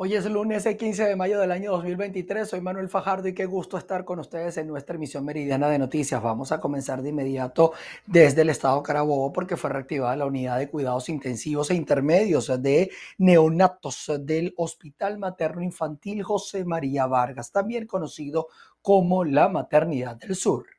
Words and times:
Hoy 0.00 0.14
es 0.14 0.26
lunes 0.26 0.64
el 0.64 0.76
15 0.76 1.06
de 1.06 1.16
mayo 1.16 1.40
del 1.40 1.50
año 1.50 1.72
2023. 1.72 2.48
Soy 2.48 2.60
Manuel 2.60 2.88
Fajardo 2.88 3.26
y 3.26 3.34
qué 3.34 3.46
gusto 3.46 3.76
estar 3.76 4.04
con 4.04 4.20
ustedes 4.20 4.56
en 4.56 4.68
nuestra 4.68 4.94
emisión 4.94 5.24
meridiana 5.24 5.68
de 5.68 5.76
noticias. 5.76 6.22
Vamos 6.22 6.52
a 6.52 6.60
comenzar 6.60 7.02
de 7.02 7.08
inmediato 7.08 7.72
desde 8.06 8.42
el 8.42 8.50
estado 8.50 8.80
Carabobo 8.80 9.32
porque 9.32 9.56
fue 9.56 9.70
reactivada 9.70 10.14
la 10.14 10.26
unidad 10.26 10.56
de 10.56 10.70
cuidados 10.70 11.08
intensivos 11.08 11.72
e 11.72 11.74
intermedios 11.74 12.46
de 12.62 12.92
neonatos 13.18 14.12
del 14.20 14.54
Hospital 14.56 15.18
Materno 15.18 15.64
Infantil 15.64 16.22
José 16.22 16.64
María 16.64 17.06
Vargas, 17.06 17.50
también 17.50 17.88
conocido 17.88 18.46
como 18.80 19.24
la 19.24 19.48
Maternidad 19.48 20.14
del 20.14 20.36
Sur. 20.36 20.77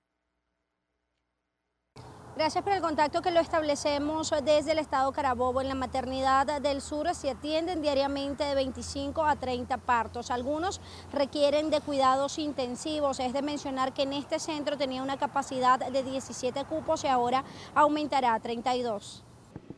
Gracias 2.39 2.63
por 2.63 2.71
el 2.71 2.79
contacto 2.79 3.21
que 3.21 3.31
lo 3.31 3.41
establecemos 3.41 4.33
desde 4.45 4.71
el 4.71 4.79
estado 4.79 5.11
Carabobo. 5.11 5.59
En 5.59 5.67
la 5.67 5.75
maternidad 5.75 6.61
del 6.61 6.79
sur 6.79 7.13
se 7.13 7.31
atienden 7.31 7.81
diariamente 7.81 8.45
de 8.45 8.55
25 8.55 9.25
a 9.25 9.35
30 9.35 9.77
partos. 9.79 10.31
Algunos 10.31 10.79
requieren 11.11 11.69
de 11.69 11.81
cuidados 11.81 12.39
intensivos. 12.39 13.19
Es 13.19 13.33
de 13.33 13.41
mencionar 13.41 13.93
que 13.93 14.03
en 14.03 14.13
este 14.13 14.39
centro 14.39 14.77
tenía 14.77 15.03
una 15.03 15.17
capacidad 15.17 15.79
de 15.91 16.01
17 16.01 16.63
cupos 16.63 17.03
y 17.03 17.07
ahora 17.07 17.43
aumentará 17.75 18.35
a 18.35 18.39
32. 18.39 19.21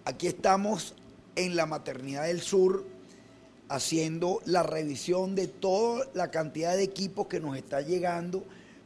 Aquí 0.05 0.28
estamos 0.28 0.94
en 1.36 1.55
la 1.55 1.66
maternidad 1.66 2.26
del 2.26 2.41
sur 2.41 2.86
haciendo 3.70 4.40
la 4.46 4.62
revisión 4.62 5.34
de 5.34 5.48
toda 5.48 6.05
la 6.14 6.30
cantidad 6.30 6.76
de 6.76 6.84
equipos 6.84 7.26
que 7.26 7.40
nos 7.40 7.58
está 7.58 7.82
llegando 7.82 8.44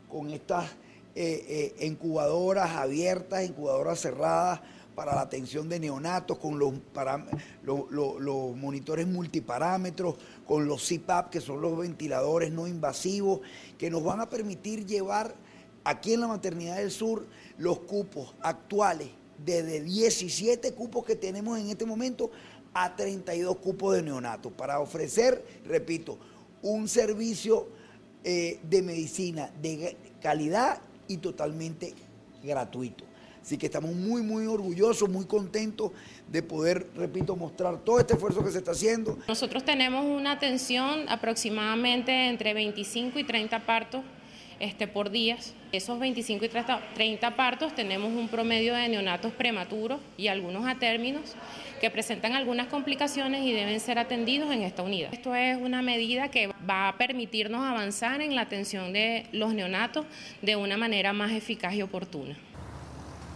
con 0.10 0.30
estas 0.30 0.66
eh, 1.18 1.74
eh, 1.80 1.86
incubadoras 1.88 2.72
abiertas, 2.72 3.46
incubadoras 3.46 4.02
cerradas 4.02 4.60
para 4.96 5.16
la 5.16 5.22
atención 5.22 5.70
de 5.70 5.80
neonatos, 5.80 6.38
con 6.38 6.60
los, 6.60 6.74
monitores 8.58 9.08
multiparámetros, 9.08 10.16
con 10.46 10.68
los 10.68 10.86
CPAP, 10.86 11.30
que 11.30 11.40
son 11.40 11.62
los 11.62 11.78
ventiladores 11.78 12.52
no 12.52 12.68
invasivos, 12.68 13.40
que 13.78 13.90
nos 13.90 14.04
van 14.04 14.20
a 14.20 14.30
permitir 14.30 14.86
llevar 14.86 15.34
aquí 15.86 16.14
en 16.14 16.20
la 16.20 16.28
Maternidad 16.28 16.78
del 16.78 16.92
Sur 16.92 17.26
los 17.58 17.80
cupos 17.80 18.36
actuales, 18.42 19.08
desde 19.46 19.82
17 19.82 20.74
cupos 20.74 21.06
que 21.06 21.16
tenemos 21.16 21.58
en 21.60 21.70
este 21.70 21.86
momento 21.86 22.30
a 22.74 22.94
32 22.94 23.56
cupos 23.58 23.96
de 23.96 24.02
neonatos, 24.02 24.52
para 24.52 24.82
ofrecer, 24.82 25.46
repito, 25.66 26.18
un 26.62 26.90
servicio 26.90 27.70
eh, 28.26 28.60
de 28.64 28.82
medicina 28.82 29.50
de 29.62 29.96
calidad 30.22 30.82
y 31.08 31.18
totalmente 31.18 31.94
gratuito. 32.44 33.04
Así 33.42 33.60
que 33.60 33.68
estamos 33.68 33.94
muy, 33.94 34.24
muy 34.24 34.48
orgullosos, 34.48 35.08
muy 35.08 35.26
contentos 35.26 35.92
de 36.32 36.42
poder, 36.42 36.90
repito, 36.96 37.36
mostrar 37.36 37.78
todo 37.78 38.00
este 38.00 38.14
esfuerzo 38.14 38.44
que 38.44 38.50
se 38.50 38.58
está 38.58 38.72
haciendo. 38.72 39.20
Nosotros 39.28 39.64
tenemos 39.64 40.04
una 40.04 40.32
atención 40.32 41.08
aproximadamente 41.10 42.28
entre 42.28 42.56
25 42.56 43.20
y 43.20 43.24
30 43.24 43.66
partos 43.68 44.02
este, 44.60 44.88
por 44.88 45.10
días. 45.10 45.54
Esos 45.72 46.00
25 46.00 46.46
y 46.46 46.50
30, 46.50 47.36
partos 47.36 47.76
tenemos 47.76 48.12
un 48.12 48.28
promedio 48.28 48.74
de 48.76 48.88
neonatos 48.88 49.34
prematuros 49.34 50.00
y 50.18 50.28
algunos 50.28 50.66
a 50.66 50.76
términos 50.76 51.36
que 51.82 51.90
presentan 51.90 52.34
algunas 52.34 52.68
complicaciones 52.68 53.44
y 53.44 53.52
deben 53.52 53.80
ser 53.80 54.00
atendidos 54.00 54.52
en 54.52 54.62
esta 54.62 54.84
unidad. 54.84 55.14
Esto 55.14 55.36
es 55.36 55.58
una 55.58 55.82
medida 55.82 56.30
que 56.30 56.48
va 56.70 56.88
a 56.88 56.98
permitirnos 56.98 57.62
avanzar 57.62 58.22
en 58.22 58.36
la 58.36 58.42
atención 58.42 58.94
de 58.94 59.28
los 59.32 59.54
neonatos 59.54 60.06
de 60.42 60.56
una 60.56 60.78
manera 60.78 61.14
más 61.14 61.32
eficaz 61.32 61.74
y 61.74 61.82
oportuna. 61.82 62.38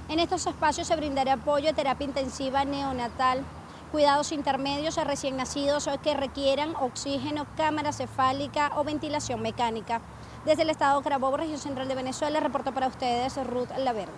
En 0.09 0.20
estos 0.20 0.47
espacios 0.47 0.88
se 0.88 0.95
brindará 0.95 1.34
apoyo 1.34 1.70
a 1.70 1.73
terapia 1.73 2.06
intensiva 2.06 2.66
neonatal, 2.66 3.44
cuidados 3.92 4.31
intermedios 4.31 4.97
a 4.97 5.03
recién 5.03 5.38
nacidos 5.38 5.88
que 6.03 6.16
requieran 6.16 6.75
oxígeno, 6.75 7.45
cámara 7.56 7.92
cefálica 7.92 8.72
o 8.75 8.84
ventilación 8.84 9.42
mecánica. 9.42 10.02
Desde 10.45 10.63
el 10.63 10.69
estado 10.69 11.01
Carabobo, 11.01 11.35
región 11.35 11.59
central 11.59 11.87
de 11.87 11.95
Venezuela, 11.95 12.39
reporto 12.39 12.73
para 12.73 12.87
ustedes 12.87 13.35
Ruth 13.45 13.69
Laverde. 13.77 14.13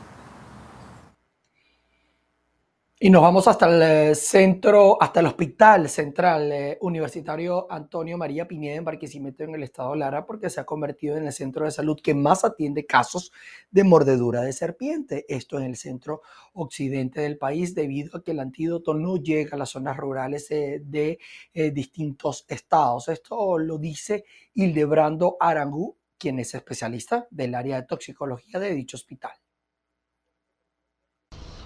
Y 3.03 3.09
nos 3.09 3.23
vamos 3.23 3.47
hasta 3.47 3.65
el 3.65 3.81
eh, 3.81 4.13
centro, 4.13 5.01
hasta 5.01 5.21
el 5.21 5.25
Hospital 5.25 5.89
Central 5.89 6.51
eh, 6.51 6.77
Universitario 6.81 7.65
Antonio 7.71 8.15
María 8.15 8.47
Pineda 8.47 8.75
en 8.75 8.85
Barquisimeto, 8.85 9.43
en 9.43 9.55
el 9.55 9.63
estado 9.63 9.95
Lara, 9.95 10.23
porque 10.27 10.51
se 10.51 10.61
ha 10.61 10.65
convertido 10.65 11.17
en 11.17 11.25
el 11.25 11.33
centro 11.33 11.65
de 11.65 11.71
salud 11.71 11.99
que 11.99 12.13
más 12.13 12.45
atiende 12.45 12.85
casos 12.85 13.31
de 13.71 13.83
mordedura 13.83 14.41
de 14.41 14.53
serpiente. 14.53 15.25
Esto 15.27 15.57
en 15.57 15.63
el 15.63 15.77
centro 15.77 16.21
occidente 16.53 17.21
del 17.21 17.39
país, 17.39 17.73
debido 17.73 18.19
a 18.19 18.23
que 18.23 18.29
el 18.29 18.39
antídoto 18.39 18.93
no 18.93 19.17
llega 19.17 19.55
a 19.55 19.57
las 19.57 19.71
zonas 19.71 19.97
rurales 19.97 20.51
eh, 20.51 20.83
de 20.85 21.17
distintos 21.73 22.45
estados. 22.47 23.07
Esto 23.07 23.57
lo 23.57 23.79
dice 23.79 24.25
Hildebrando 24.53 25.37
Arangú, 25.39 25.97
quien 26.21 26.37
es 26.37 26.53
especialista 26.53 27.27
del 27.31 27.55
área 27.55 27.81
de 27.81 27.87
toxicología 27.87 28.59
de 28.59 28.75
dicho 28.75 28.95
hospital. 28.95 29.31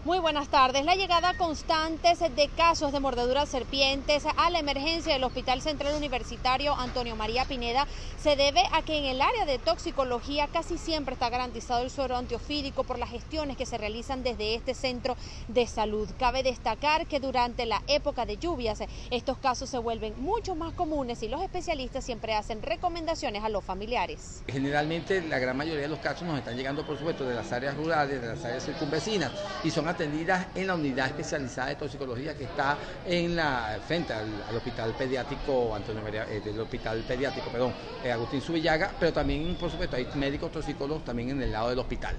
Muy 0.06 0.20
buenas 0.20 0.50
tardes. 0.50 0.86
La 0.86 0.94
llegada 0.94 1.34
constante 1.34 2.14
de 2.36 2.48
casos 2.50 2.92
de 2.92 3.00
mordeduras 3.00 3.50
serpientes 3.50 4.24
a 4.38 4.52
la 4.52 4.60
emergencia 4.60 5.14
del 5.14 5.24
Hospital 5.24 5.64
Central 5.64 5.96
Universitario 5.96 6.76
Antonio 6.76 7.16
María 7.16 7.46
Pineda 7.46 7.88
se 8.22 8.36
debe 8.36 8.62
a 8.72 8.84
que 8.84 9.00
en 9.00 9.06
el 9.06 9.20
área 9.20 9.46
de 9.46 9.58
toxicología 9.58 10.48
casi 10.54 10.78
siempre 10.78 11.14
está 11.14 11.32
garantizado 11.32 11.82
el 11.82 11.90
suero 11.90 12.18
antiofídico 12.18 12.84
por 12.84 13.00
las 13.00 13.10
gestiones 13.10 13.58
que 13.58 13.66
se 13.66 13.80
realizan 13.80 14.22
desde 14.22 14.54
este 14.54 14.76
centro 14.76 15.18
de 15.48 15.66
salud. 15.66 16.08
Cabe 16.20 16.44
destacar 16.44 17.08
que 17.08 17.20
durante 17.20 17.66
la 17.66 17.82
época 17.88 18.28
de 18.28 18.38
lluvias 18.38 18.84
estos 19.10 19.40
casos 19.40 19.72
se 19.72 19.80
vuelven 19.80 20.14
mucho 20.22 20.54
más 20.54 20.74
comunes 20.74 21.24
y 21.24 21.30
los 21.30 21.42
especialistas 21.42 22.06
siempre 22.06 22.36
hacen 22.36 22.62
recomendaciones 22.62 23.44
a 23.44 23.50
los 23.50 23.66
familiares. 23.66 24.44
Generalmente 24.48 25.24
la 25.24 25.40
gran 25.40 25.58
mayoría 25.58 25.82
de 25.82 25.88
los 25.88 25.98
casos 25.98 26.28
nos 26.28 26.38
están 26.38 26.56
llegando 26.56 26.86
por 26.86 26.96
supuesto 26.96 27.26
de 27.26 27.34
las 27.34 27.52
áreas 27.52 27.76
rurales, 27.76 28.22
de 28.22 28.28
las 28.28 28.46
áreas 28.46 28.64
circunvecinas 28.64 29.32
y 29.64 29.72
son 29.72 29.95
atendidas 29.96 30.48
en 30.56 30.68
la 30.68 30.76
unidad 30.76 31.08
especializada 31.08 31.70
de 31.70 31.76
toxicología 31.76 32.36
que 32.36 32.44
está 32.44 32.78
en 33.06 33.36
la 33.36 33.80
frente 33.88 34.12
al, 34.14 34.30
hospital 34.56 34.94
pediátrico 34.94 35.74
Antonio 35.74 36.02
María, 36.02 36.26
eh, 36.30 36.42
del 36.44 36.60
hospital 36.60 37.04
pediátrico, 37.08 37.50
perdón, 37.50 37.74
eh, 38.04 38.12
Agustín 38.12 38.42
Subillaga, 38.42 38.92
pero 39.00 39.14
también, 39.14 39.56
por 39.56 39.72
supuesto, 39.72 39.96
hay 39.96 40.08
médicos 40.16 40.52
toxicólogos 40.52 41.06
también 41.06 41.30
en 41.30 41.42
el 41.42 41.52
lado 41.52 41.70
del 41.70 41.80
hospital. 41.80 42.16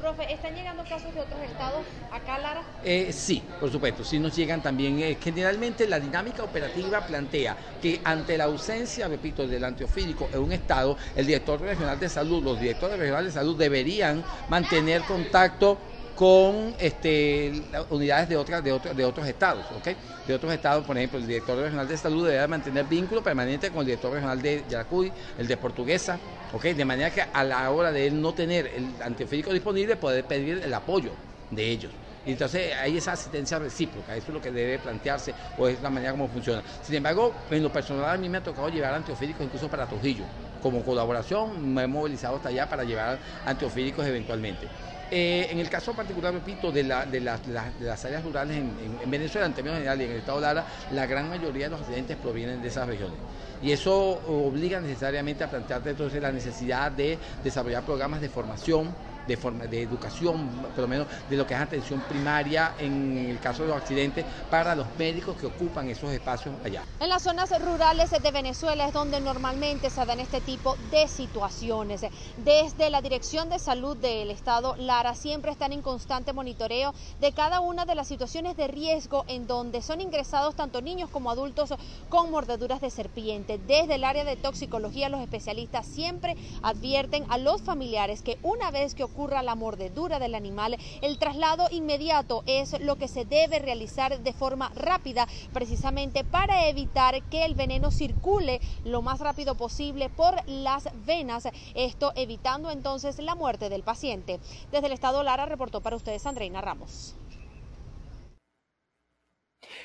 Profe, 0.00 0.32
¿están 0.32 0.54
llegando 0.54 0.82
casos 0.82 1.14
de 1.14 1.20
otros 1.20 1.38
estados 1.48 1.86
acá, 2.10 2.38
Lara? 2.38 2.62
Eh, 2.82 3.12
sí, 3.12 3.40
por 3.60 3.70
supuesto, 3.70 4.02
sí 4.02 4.18
nos 4.18 4.34
llegan 4.34 4.60
también. 4.60 5.16
generalmente 5.20 5.86
la 5.86 6.00
dinámica 6.00 6.42
operativa 6.42 7.06
plantea 7.06 7.56
que 7.80 8.00
ante 8.02 8.36
la 8.36 8.44
ausencia, 8.44 9.06
repito, 9.06 9.46
del 9.46 9.62
antiofílico 9.62 10.28
en 10.32 10.40
un 10.40 10.52
estado, 10.52 10.96
el 11.14 11.26
director 11.26 11.60
regional 11.60 12.00
de 12.00 12.08
salud, 12.08 12.42
los 12.42 12.58
directores 12.58 12.98
regionales 12.98 13.32
de 13.32 13.40
salud 13.40 13.56
deberían 13.56 14.24
mantener 14.48 15.02
contacto 15.02 15.78
con 16.14 16.74
este, 16.78 17.52
unidades 17.90 18.28
de, 18.28 18.36
otras, 18.36 18.62
de, 18.62 18.78
de 18.94 19.04
otros 19.04 19.26
estados, 19.26 19.64
¿ok? 19.72 19.88
De 20.26 20.34
otros 20.34 20.52
estados, 20.52 20.84
por 20.84 20.96
ejemplo, 20.96 21.18
el 21.18 21.26
director 21.26 21.58
regional 21.58 21.88
de 21.88 21.96
salud 21.96 22.28
debe 22.28 22.46
mantener 22.46 22.84
vínculo 22.86 23.22
permanente 23.22 23.70
con 23.70 23.80
el 23.80 23.86
director 23.86 24.12
regional 24.12 24.40
de 24.40 24.64
Yaracuy, 24.68 25.12
el 25.38 25.46
de 25.48 25.56
Portuguesa, 25.56 26.18
¿ok? 26.52 26.64
De 26.64 26.84
manera 26.84 27.10
que 27.10 27.22
a 27.22 27.44
la 27.44 27.70
hora 27.70 27.92
de 27.92 28.06
él 28.06 28.20
no 28.20 28.34
tener 28.34 28.66
el 28.66 28.94
antiofílico 29.02 29.52
disponible, 29.52 29.96
poder 29.96 30.26
pedir 30.26 30.60
el 30.62 30.74
apoyo 30.74 31.12
de 31.50 31.70
ellos. 31.70 31.92
Y 32.24 32.32
entonces 32.32 32.72
hay 32.76 32.96
esa 32.96 33.12
asistencia 33.12 33.58
recíproca, 33.58 34.14
eso 34.14 34.28
es 34.28 34.34
lo 34.34 34.40
que 34.40 34.52
debe 34.52 34.78
plantearse 34.78 35.34
o 35.56 35.66
es 35.66 35.80
la 35.82 35.90
manera 35.90 36.12
como 36.12 36.28
funciona. 36.28 36.62
Sin 36.80 36.94
embargo, 36.94 37.34
en 37.50 37.62
lo 37.62 37.72
personal 37.72 38.10
a 38.10 38.16
mí 38.16 38.28
me 38.28 38.38
ha 38.38 38.42
tocado 38.42 38.68
llevar 38.68 38.94
antiofílicos 38.94 39.44
incluso 39.44 39.68
para 39.68 39.88
Trujillo. 39.88 40.24
Como 40.60 40.84
colaboración 40.84 41.74
me 41.74 41.82
he 41.82 41.86
movilizado 41.88 42.36
hasta 42.36 42.50
allá 42.50 42.68
para 42.68 42.84
llevar 42.84 43.18
antiofílicos 43.44 44.06
eventualmente. 44.06 44.68
Eh, 45.14 45.48
en 45.50 45.58
el 45.58 45.68
caso 45.68 45.92
particular, 45.92 46.32
repito, 46.32 46.72
de, 46.72 46.84
de, 46.84 47.20
las 47.20 48.04
áreas 48.06 48.24
rurales 48.24 48.56
en, 48.56 49.10
Venezuela, 49.10 49.46
en 49.46 49.52
términos 49.52 49.76
generales, 49.76 50.06
y 50.06 50.08
en 50.08 50.12
el 50.12 50.20
estado 50.20 50.40
Lara, 50.40 50.64
la 50.90 51.04
gran 51.04 51.28
mayoría 51.28 51.66
de 51.66 51.70
los 51.72 51.80
accidentes 51.82 52.16
provienen 52.16 52.62
de 52.62 52.68
esas 52.68 52.86
regiones. 52.86 53.18
Y 53.62 53.72
eso 53.72 53.94
obliga 54.26 54.80
necesariamente 54.80 55.44
a 55.44 55.50
plantearte 55.50 55.90
entonces 55.90 56.22
la 56.22 56.32
necesidad 56.32 56.90
de 56.90 57.18
desarrollar 57.44 57.82
programas 57.82 58.22
de 58.22 58.30
formación 58.30 58.94
de, 59.26 59.36
forma, 59.36 59.66
de 59.66 59.82
educación, 59.82 60.48
por 60.74 60.78
lo 60.78 60.88
menos 60.88 61.06
de 61.28 61.36
lo 61.36 61.46
que 61.46 61.54
es 61.54 61.60
atención 61.60 62.00
primaria 62.08 62.74
en 62.78 63.26
el 63.30 63.38
caso 63.40 63.62
de 63.62 63.68
los 63.68 63.76
accidentes 63.76 64.24
para 64.50 64.74
los 64.74 64.86
médicos 64.98 65.36
que 65.36 65.46
ocupan 65.46 65.88
esos 65.88 66.10
espacios 66.12 66.54
allá. 66.64 66.82
En 67.00 67.08
las 67.08 67.22
zonas 67.22 67.50
rurales 67.62 68.10
de 68.10 68.30
Venezuela 68.30 68.86
es 68.86 68.92
donde 68.92 69.20
normalmente 69.20 69.90
se 69.90 70.04
dan 70.04 70.20
este 70.20 70.40
tipo 70.40 70.76
de 70.90 71.08
situaciones. 71.08 72.02
Desde 72.38 72.90
la 72.90 73.00
Dirección 73.00 73.48
de 73.48 73.58
Salud 73.58 73.96
del 73.96 74.30
Estado 74.30 74.76
Lara 74.76 75.14
siempre 75.14 75.50
están 75.50 75.72
en 75.72 75.82
constante 75.82 76.32
monitoreo 76.32 76.94
de 77.20 77.32
cada 77.32 77.60
una 77.60 77.84
de 77.84 77.94
las 77.94 78.08
situaciones 78.08 78.56
de 78.56 78.68
riesgo 78.68 79.24
en 79.28 79.46
donde 79.46 79.82
son 79.82 80.00
ingresados 80.00 80.54
tanto 80.54 80.80
niños 80.80 81.10
como 81.10 81.30
adultos 81.30 81.74
con 82.08 82.30
mordeduras 82.30 82.80
de 82.80 82.90
serpiente. 82.90 83.58
Desde 83.66 83.94
el 83.94 84.04
área 84.04 84.24
de 84.24 84.36
toxicología 84.36 85.08
los 85.08 85.20
especialistas 85.20 85.86
siempre 85.86 86.36
advierten 86.62 87.24
a 87.28 87.38
los 87.38 87.62
familiares 87.62 88.22
que 88.22 88.38
una 88.42 88.70
vez 88.70 88.94
que 88.94 89.04
ocurra 89.12 89.42
la 89.42 89.54
mordedura 89.54 90.18
del 90.18 90.34
animal, 90.34 90.76
el 91.02 91.18
traslado 91.18 91.66
inmediato 91.70 92.42
es 92.46 92.80
lo 92.80 92.96
que 92.96 93.08
se 93.08 93.24
debe 93.24 93.58
realizar 93.58 94.20
de 94.20 94.32
forma 94.32 94.72
rápida, 94.74 95.26
precisamente 95.52 96.24
para 96.24 96.68
evitar 96.68 97.22
que 97.24 97.44
el 97.44 97.54
veneno 97.54 97.90
circule 97.90 98.60
lo 98.84 99.02
más 99.02 99.20
rápido 99.20 99.54
posible 99.54 100.08
por 100.08 100.34
las 100.48 100.88
venas, 101.04 101.48
esto 101.74 102.12
evitando 102.16 102.70
entonces 102.70 103.18
la 103.18 103.34
muerte 103.34 103.68
del 103.68 103.82
paciente. 103.82 104.40
Desde 104.70 104.86
el 104.86 104.92
estado 104.92 105.22
Lara 105.22 105.46
reportó 105.46 105.80
para 105.80 105.96
ustedes 105.96 106.26
Andreina 106.26 106.60
Ramos. 106.60 107.14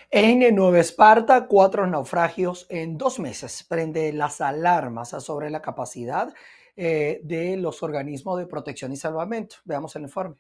En 0.10 0.56
Nueva 0.56 0.80
Esparta, 0.80 1.48
cuatro 1.48 1.86
naufragios 1.86 2.66
en 2.70 2.98
dos 2.98 3.20
meses 3.20 3.66
prende 3.68 4.14
las 4.14 4.40
alarmas 4.40 5.10
sobre 5.10 5.50
la 5.50 5.62
capacidad 5.62 6.34
eh, 6.80 7.22
de 7.24 7.58
los 7.58 7.82
organismos 7.82 8.38
de 8.38 8.46
protección 8.46 8.92
y 8.94 8.98
salvamento. 8.98 9.56
Veamos 9.66 9.96
el 9.96 10.04
informe. 10.04 10.38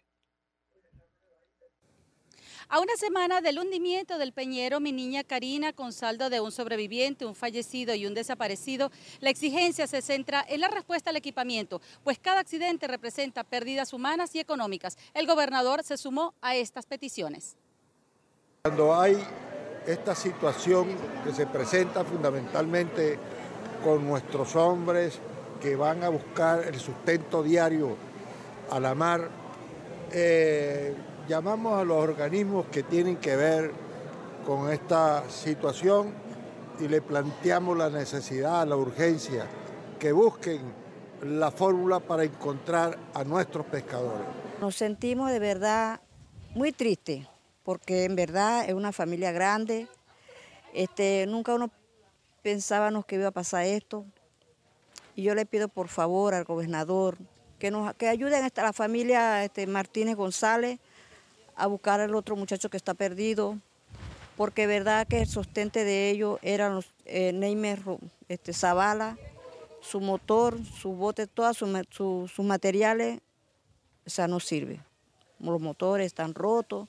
A 2.69 2.79
una 2.79 2.95
semana 2.95 3.41
del 3.41 3.57
hundimiento 3.57 4.19
del 4.19 4.33
Peñero, 4.33 4.79
mi 4.79 4.91
niña 4.91 5.23
Karina, 5.23 5.73
con 5.73 5.93
saldo 5.93 6.29
de 6.29 6.39
un 6.39 6.51
sobreviviente, 6.51 7.25
un 7.25 7.33
fallecido 7.33 7.95
y 7.95 8.05
un 8.05 8.13
desaparecido, 8.13 8.91
la 9.19 9.31
exigencia 9.31 9.87
se 9.87 10.03
centra 10.03 10.45
en 10.47 10.61
la 10.61 10.67
respuesta 10.67 11.09
al 11.09 11.15
equipamiento, 11.15 11.81
pues 12.03 12.19
cada 12.19 12.41
accidente 12.41 12.87
representa 12.87 13.43
pérdidas 13.43 13.91
humanas 13.93 14.35
y 14.35 14.39
económicas. 14.39 14.95
El 15.15 15.25
gobernador 15.25 15.81
se 15.83 15.97
sumó 15.97 16.35
a 16.41 16.55
estas 16.55 16.85
peticiones. 16.85 17.55
Cuando 18.61 18.93
hay 18.93 19.17
esta 19.87 20.13
situación 20.13 20.89
que 21.23 21.33
se 21.33 21.47
presenta 21.47 22.03
fundamentalmente 22.03 23.17
con 23.83 24.05
nuestros 24.05 24.55
hombres 24.55 25.19
que 25.59 25.75
van 25.75 26.03
a 26.03 26.09
buscar 26.09 26.63
el 26.65 26.79
sustento 26.79 27.43
diario 27.43 27.95
a 28.69 28.79
la 28.79 28.95
mar, 28.95 29.29
eh, 30.11 30.95
llamamos 31.27 31.79
a 31.79 31.83
los 31.83 31.97
organismos 31.97 32.67
que 32.67 32.83
tienen 32.83 33.17
que 33.17 33.35
ver 33.35 33.71
con 34.45 34.71
esta 34.71 35.29
situación 35.29 36.13
y 36.79 36.87
le 36.87 37.01
planteamos 37.01 37.77
la 37.77 37.89
necesidad, 37.89 38.67
la 38.67 38.75
urgencia, 38.75 39.45
que 39.99 40.11
busquen 40.11 40.61
la 41.23 41.51
fórmula 41.51 41.99
para 41.99 42.23
encontrar 42.23 42.97
a 43.13 43.23
nuestros 43.23 43.65
pescadores. 43.65 44.25
Nos 44.61 44.75
sentimos 44.75 45.31
de 45.31 45.39
verdad 45.39 45.99
muy 46.55 46.71
tristes, 46.71 47.27
porque 47.63 48.05
en 48.05 48.15
verdad 48.15 48.65
es 48.67 48.73
una 48.73 48.91
familia 48.91 49.31
grande. 49.31 49.87
Este, 50.73 51.25
nunca 51.27 51.53
uno 51.53 51.69
pensábamos 52.41 53.05
que 53.05 53.15
iba 53.15 53.27
a 53.27 53.31
pasar 53.31 53.65
esto. 53.65 54.05
Y 55.17 55.23
yo 55.23 55.33
le 55.33 55.47
pido 55.47 55.67
por 55.67 55.87
favor 55.87 56.35
al 56.35 56.43
gobernador 56.43 57.17
que 57.57 57.71
nos 57.71 57.91
que 57.95 58.07
ayuden 58.07 58.43
a 58.43 58.61
la 58.61 58.71
familia 58.71 59.43
este, 59.43 59.65
Martínez 59.65 60.15
González 60.15 60.79
a 61.55 61.65
buscar 61.65 61.99
al 61.99 62.13
otro 62.13 62.35
muchacho 62.35 62.69
que 62.69 62.77
está 62.77 62.93
perdido, 62.93 63.57
porque 64.35 64.67
verdad 64.67 65.07
que 65.07 65.21
el 65.21 65.27
sostente 65.27 65.85
de 65.85 66.11
ellos 66.11 66.37
eran 66.43 66.75
los 66.75 66.93
eh, 67.05 67.33
este, 68.29 68.53
Zavala, 68.53 69.17
su 69.81 70.01
motor, 70.01 70.63
su 70.63 70.93
bote, 70.93 71.25
todos 71.25 71.57
sus 71.57 72.45
materiales, 72.45 73.19
o 74.05 74.09
sea, 74.11 74.27
no 74.27 74.39
sirve. 74.39 74.81
Los 75.39 75.59
motores 75.59 76.05
están 76.05 76.35
rotos 76.35 76.87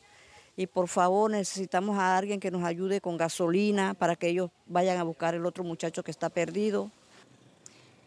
y 0.55 0.67
por 0.67 0.89
favor 0.89 1.31
necesitamos 1.31 1.97
a 1.97 2.19
alguien 2.19 2.41
que 2.41 2.51
nos 2.51 2.63
ayude 2.63 3.01
con 3.01 3.17
gasolina 3.17 3.95
para 3.95 4.17
que 4.17 4.29
ellos 4.29 4.51
vayan 4.67 4.99
a 4.99 5.03
buscar 5.03 5.35
el 5.35 5.47
otro 5.47 5.65
muchacho 5.65 6.03
que 6.03 6.11
está 6.11 6.29
perdido. 6.29 6.91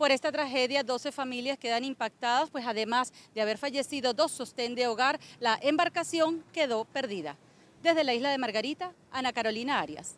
Por 0.02 0.10
esta 0.10 0.32
tragedia, 0.32 0.82
12 0.82 1.12
familias 1.12 1.60
quedan 1.60 1.84
impactadas, 1.84 2.50
pues 2.50 2.66
además 2.66 3.14
de 3.36 3.42
haber 3.44 3.60
fallecido 3.60 4.16
dos 4.16 4.32
sostén 4.32 4.74
de 4.74 4.88
hogar, 4.88 5.20
la 5.40 5.60
embarcación 5.62 6.44
quedó 6.52 6.86
perdida. 6.86 7.38
Desde 7.84 8.04
la 8.04 8.16
isla 8.16 8.32
de 8.32 8.40
Margarita, 8.40 8.94
Ana 9.12 9.32
Carolina 9.32 9.80
Arias. 9.80 10.16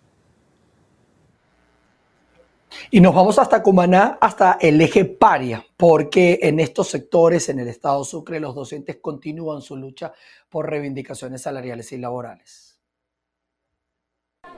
Y 2.92 3.02
nos 3.02 3.14
vamos 3.14 3.38
hasta 3.38 3.62
Cumaná, 3.62 4.18
hasta 4.22 4.58
el 4.62 4.80
eje 4.80 5.04
paria, 5.04 5.66
porque 5.76 6.40
en 6.42 6.62
estos 6.62 6.88
sectores, 6.88 7.50
en 7.50 7.60
el 7.60 7.68
estado 7.68 8.06
Sucre, 8.06 8.40
los 8.40 8.56
docentes 8.56 9.00
continúan 9.02 9.62
su 9.62 9.76
lucha 9.76 10.14
por 10.48 10.70
reivindicaciones 10.70 11.42
salariales 11.42 11.92
y 11.92 11.98
laborales. 11.98 12.73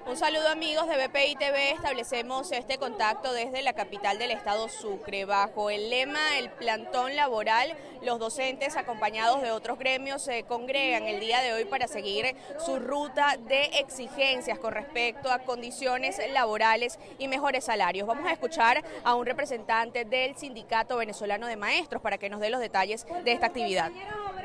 Un 0.08 0.18
saludo 0.18 0.50
amigos 0.50 0.88
de 0.88 1.08
BPI 1.08 1.36
TV, 1.36 1.72
establecemos 1.72 2.52
este 2.52 2.78
contacto 2.78 3.34
desde 3.34 3.64
la 3.64 3.74
capital 3.74 4.20
del 4.20 4.30
estado 4.30 4.70
Sucre. 4.70 5.26
Bajo 5.26 5.72
el 5.72 5.90
lema 5.90 6.38
El 6.38 6.52
plantón 6.52 7.16
laboral, 7.16 7.76
los 8.04 8.20
docentes 8.20 8.78
acompañados 8.78 9.42
de 9.42 9.50
otros 9.50 9.80
gremios 9.80 10.22
se 10.22 10.44
congregan 10.44 11.08
el 11.08 11.20
día 11.20 11.42
de 11.42 11.54
hoy 11.54 11.66
para 11.66 11.88
seguir 11.88 12.36
su 12.64 12.78
ruta 12.78 13.38
de 13.48 13.64
exigencias 13.80 14.60
con 14.60 14.74
respecto 14.74 15.32
a 15.32 15.40
condiciones 15.40 16.22
laborales 16.32 17.00
y 17.18 17.28
mejores 17.28 17.66
salarios. 17.66 18.08
Vamos 18.08 18.28
a 18.28 18.32
escuchar 18.32 18.84
a 19.04 19.16
un 19.16 19.26
representante 19.26 20.06
del 20.06 20.38
Sindicato 20.38 20.98
Venezolano 20.98 21.48
de 21.48 21.58
Maestros 21.58 22.04
para 22.04 22.20
que 22.20 22.30
nos 22.30 22.42
dé 22.42 22.52
los 22.52 22.60
detalles 22.60 23.08
de 23.24 23.32
esta 23.32 23.48
actividad. 23.48 23.92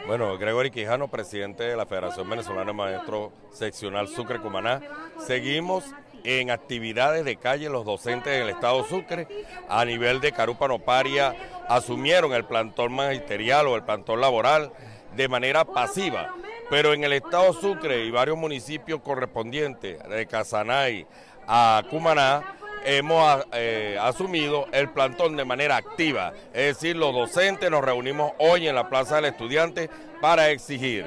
Bueno, 0.06 0.36
Gregory 0.38 0.70
Quijano, 0.70 1.08
presidente 1.08 1.62
de 1.62 1.76
la 1.76 1.86
Federación 1.86 2.28
Venezolana 2.28 2.66
de 2.66 2.72
Maestros 2.72 3.32
Seccional 3.52 4.08
Sucre 4.08 4.40
Cumaná. 4.40 4.80
Seguimos 5.26 5.84
en 6.24 6.50
actividades 6.50 7.24
de 7.24 7.36
calle 7.36 7.68
los 7.68 7.84
docentes 7.84 8.32
en 8.32 8.42
el 8.42 8.50
estado 8.50 8.84
Sucre. 8.84 9.28
A 9.68 9.84
nivel 9.84 10.20
de 10.20 10.32
Carúpano-Paria 10.32 11.34
asumieron 11.68 12.32
el 12.32 12.44
plantón 12.44 12.92
magisterial 12.92 13.68
o 13.68 13.76
el 13.76 13.84
plantón 13.84 14.20
laboral 14.20 14.72
de 15.14 15.28
manera 15.28 15.64
pasiva. 15.64 16.34
Pero 16.70 16.92
en 16.92 17.04
el 17.04 17.12
estado 17.12 17.52
Sucre 17.52 18.04
y 18.04 18.10
varios 18.10 18.36
municipios 18.36 19.00
correspondientes, 19.00 20.02
de 20.08 20.26
Casanay 20.26 21.06
a 21.46 21.82
Cumaná, 21.88 22.56
hemos 22.84 23.46
eh, 23.52 23.96
asumido 24.00 24.66
el 24.72 24.88
plantón 24.90 25.36
de 25.36 25.44
manera 25.44 25.76
activa. 25.76 26.32
Es 26.52 26.76
decir, 26.76 26.96
los 26.96 27.14
docentes 27.14 27.70
nos 27.70 27.84
reunimos 27.84 28.32
hoy 28.38 28.68
en 28.68 28.74
la 28.74 28.88
Plaza 28.88 29.16
del 29.16 29.26
Estudiante 29.26 29.90
para 30.20 30.50
exigir 30.50 31.06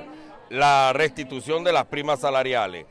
la 0.50 0.94
restitución 0.94 1.64
de 1.64 1.74
las 1.74 1.86
primas 1.86 2.20
salariales. 2.20 2.86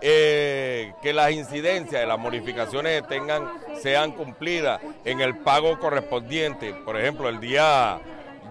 Eh, 0.00 0.92
que 1.02 1.12
las 1.12 1.32
incidencias 1.32 2.00
de 2.00 2.06
las 2.06 2.20
modificaciones 2.20 3.04
tengan, 3.08 3.50
sean 3.82 4.12
cumplidas 4.12 4.80
en 5.04 5.20
el 5.20 5.38
pago 5.38 5.78
correspondiente. 5.80 6.72
Por 6.72 6.96
ejemplo, 6.96 7.28
el 7.28 7.40
día 7.40 7.98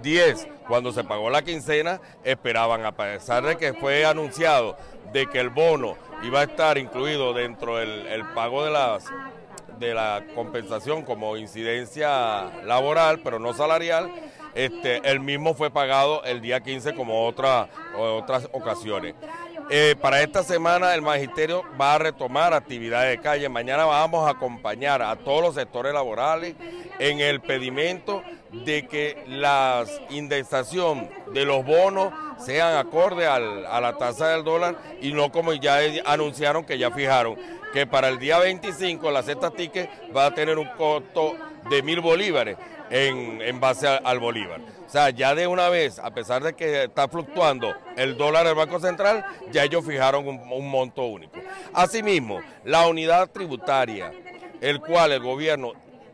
10, 0.01 0.47
cuando 0.67 0.91
se 0.91 1.05
pagó 1.05 1.29
la 1.29 1.43
quincena, 1.43 2.01
esperaban, 2.25 2.85
a 2.85 2.91
pesar 2.91 3.45
de 3.45 3.55
que 3.55 3.73
fue 3.73 4.05
anunciado 4.05 4.77
de 5.13 5.27
que 5.27 5.39
el 5.39 5.49
bono 5.49 5.95
iba 6.23 6.41
a 6.41 6.43
estar 6.43 6.77
incluido 6.77 7.33
dentro 7.33 7.77
del 7.77 8.25
pago 8.35 8.65
de 8.65 8.71
las 8.71 9.05
de 9.79 9.93
la 9.93 10.23
compensación 10.35 11.03
como 11.03 11.37
incidencia 11.37 12.51
laboral, 12.63 13.19
pero 13.23 13.39
no 13.39 13.53
salarial, 13.53 14.11
este, 14.55 15.09
el 15.09 15.19
mismo 15.19 15.53
fue 15.53 15.69
pagado 15.69 16.23
el 16.23 16.41
día 16.41 16.61
15 16.61 16.95
como 16.95 17.27
otra, 17.27 17.69
otras 17.97 18.49
ocasiones. 18.53 19.13
Eh, 19.69 19.95
para 20.01 20.21
esta 20.21 20.43
semana 20.43 20.95
el 20.95 21.01
magisterio 21.01 21.61
va 21.79 21.95
a 21.95 21.97
retomar 21.97 22.53
actividades 22.53 23.17
de 23.17 23.21
calle. 23.21 23.49
Mañana 23.49 23.83
vamos 23.83 24.25
a 24.25 24.31
acompañar 24.31 25.01
a 25.01 25.15
todos 25.17 25.41
los 25.41 25.55
sectores 25.55 25.93
laborales 25.93 26.55
en 26.99 27.19
el 27.19 27.41
pedimento 27.41 28.23
de 28.51 28.87
que 28.87 29.23
la 29.27 29.83
indexación 30.09 31.09
de 31.33 31.43
los 31.43 31.65
bonos 31.65 32.13
sean 32.39 32.77
acorde 32.77 33.27
a 33.27 33.39
la 33.81 33.97
tasa 33.97 34.29
del 34.29 34.45
dólar 34.45 34.77
y 35.01 35.11
no 35.11 35.31
como 35.33 35.51
ya 35.53 35.79
anunciaron 36.05 36.63
que 36.63 36.77
ya 36.77 36.89
fijaron 36.91 37.35
que 37.73 37.85
para 37.85 38.07
el 38.09 38.19
día 38.19 38.39
25 38.39 39.11
la 39.11 39.23
cesta 39.23 39.51
ticket 39.51 39.89
va 40.15 40.27
a 40.27 40.33
tener 40.33 40.57
un 40.57 40.67
costo 40.69 41.35
de 41.69 41.81
mil 41.83 42.01
bolívares 42.01 42.57
en, 42.89 43.59
base 43.59 43.87
al 43.87 44.19
bolívar. 44.19 44.61
O 44.85 44.89
sea, 44.89 45.09
ya 45.09 45.35
de 45.35 45.47
una 45.47 45.69
vez, 45.69 45.99
a 45.99 46.11
pesar 46.11 46.43
de 46.43 46.53
que 46.53 46.83
está 46.83 47.07
fluctuando 47.07 47.75
el 47.97 48.17
dólar 48.17 48.45
del 48.45 48.55
Banco 48.55 48.79
Central, 48.79 49.25
ya 49.51 49.63
ellos 49.63 49.85
fijaron 49.85 50.27
un 50.27 50.69
monto 50.69 51.03
único. 51.03 51.39
Asimismo, 51.73 52.39
la 52.63 52.87
unidad 52.87 53.29
tributaria, 53.29 54.11
el 54.61 54.79
cual 54.79 55.11
el 55.11 55.19
gobierno 55.19 55.73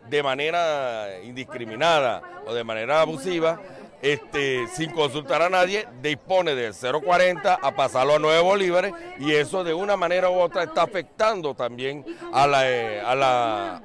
de 0.09 0.23
manera 0.23 1.07
indiscriminada 1.23 2.21
o 2.45 2.53
de 2.53 2.63
manera 2.63 3.01
abusiva 3.01 3.59
este, 4.03 4.67
sin 4.67 4.91
consultar 4.91 5.41
a 5.41 5.49
nadie, 5.49 5.87
dispone 6.01 6.55
de 6.55 6.71
0,40 6.71 7.57
a 7.61 7.71
pasarlo 7.71 8.15
a 8.15 8.19
9 8.19 8.41
bolívares 8.41 8.93
y 9.17 9.31
eso 9.31 9.63
de 9.63 9.73
una 9.73 9.95
manera 9.95 10.29
u 10.29 10.39
otra 10.39 10.63
está 10.63 10.83
afectando 10.83 11.55
también 11.55 12.05
a 12.33 12.45
la, 12.45 12.69
eh, 12.69 13.01
a 13.01 13.15
la 13.15 13.81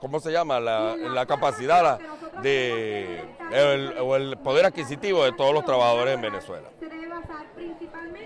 ¿cómo 0.00 0.20
se 0.20 0.32
llama? 0.32 0.58
La, 0.58 0.96
la 0.96 1.26
capacidad 1.26 1.98
de, 2.42 3.24
o 4.00 4.16
el 4.16 4.36
poder 4.38 4.66
adquisitivo 4.66 5.24
de 5.24 5.32
todos 5.32 5.52
los 5.52 5.64
trabajadores 5.64 6.14
en 6.14 6.22
Venezuela. 6.22 6.68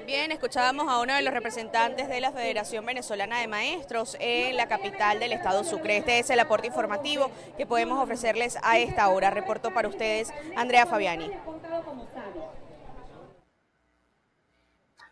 Bien, 0.07 0.31
escuchábamos 0.31 0.89
a 0.89 1.01
uno 1.01 1.15
de 1.15 1.23
los 1.23 1.35
representantes 1.35 2.09
de 2.09 2.21
la 2.21 2.31
Federación 2.33 2.87
Venezolana 2.87 3.41
de 3.41 3.49
Maestros 3.49 4.17
en 4.21 4.57
la 4.57 4.69
capital 4.69 5.19
del 5.19 5.33
estado 5.33 5.65
Sucre. 5.65 5.99
Este 5.99 6.19
es 6.19 6.31
el 6.31 6.41
aporte 6.41 6.69
informativo 6.69 7.31
que 7.57 7.67
podemos 7.67 8.03
ofrecerles 8.03 8.57
a 8.63 8.79
esta 8.79 9.09
hora. 9.09 9.31
Reporto 9.31 9.75
para 9.75 9.89
ustedes 9.89 10.33
Andrea 10.57 10.87
Fabiani. 10.87 11.31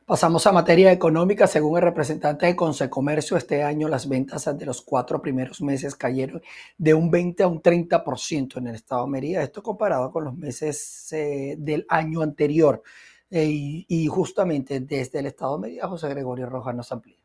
Pasamos 0.07 0.47
a 0.47 0.53
materia 0.53 0.93
económica. 0.93 1.47
Según 1.47 1.79
el 1.79 1.83
representante 1.83 2.45
de 2.45 2.55
Consecomercio, 2.55 3.39
este 3.39 3.63
año 3.63 3.89
las 3.89 4.07
ventas 4.07 4.45
de 4.57 4.67
los 4.67 4.83
cuatro 4.83 5.23
primeros 5.23 5.63
meses 5.63 5.95
cayeron 5.95 6.43
de 6.77 6.93
un 6.93 7.11
20 7.11 7.43
a 7.43 7.49
un 7.49 7.63
30% 7.63 8.59
en 8.59 8.67
el 8.67 8.75
estado 8.75 9.07
de 9.07 9.11
Mérida. 9.11 9.43
Esto 9.43 9.63
comparado 9.63 10.13
con 10.13 10.25
los 10.25 10.37
meses 10.37 11.11
eh, 11.13 11.57
del 11.59 11.87
año 11.89 12.21
anterior. 12.21 12.83
Eh, 13.31 13.85
y, 13.89 14.07
justamente 14.07 14.81
desde 14.81 15.19
el 15.19 15.27
estado 15.27 15.59
Mérida, 15.59 15.89
José 15.89 16.09
Gregorio 16.09 16.47
Rojas 16.47 16.75
nos 16.75 16.93
amplía. 16.93 17.19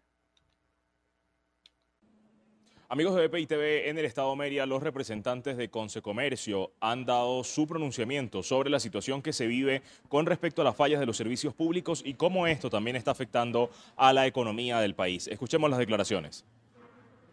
Amigos 2.91 3.15
de 3.15 3.27
BPI 3.27 3.45
TV, 3.45 3.89
en 3.89 3.99
el 3.99 4.05
Estado 4.05 4.35
Mérida, 4.35 4.65
los 4.65 4.81
representantes 4.81 5.57
de 5.57 5.69
Consecomercio 5.69 6.71
han 6.79 7.05
dado 7.05 7.43
su 7.43 7.67
pronunciamiento 7.67 8.41
sobre 8.41 8.71
la 8.71 8.79
situación 8.79 9.21
que 9.21 9.31
se 9.31 9.45
vive 9.45 9.83
con 10.07 10.25
respecto 10.25 10.63
a 10.63 10.65
las 10.65 10.75
fallas 10.75 10.99
de 10.99 11.05
los 11.05 11.15
servicios 11.15 11.53
públicos 11.53 12.01
y 12.03 12.15
cómo 12.15 12.47
esto 12.47 12.71
también 12.71 12.95
está 12.95 13.11
afectando 13.11 13.69
a 13.95 14.11
la 14.11 14.25
economía 14.25 14.79
del 14.79 14.95
país. 14.95 15.27
Escuchemos 15.27 15.69
las 15.69 15.77
declaraciones. 15.77 16.45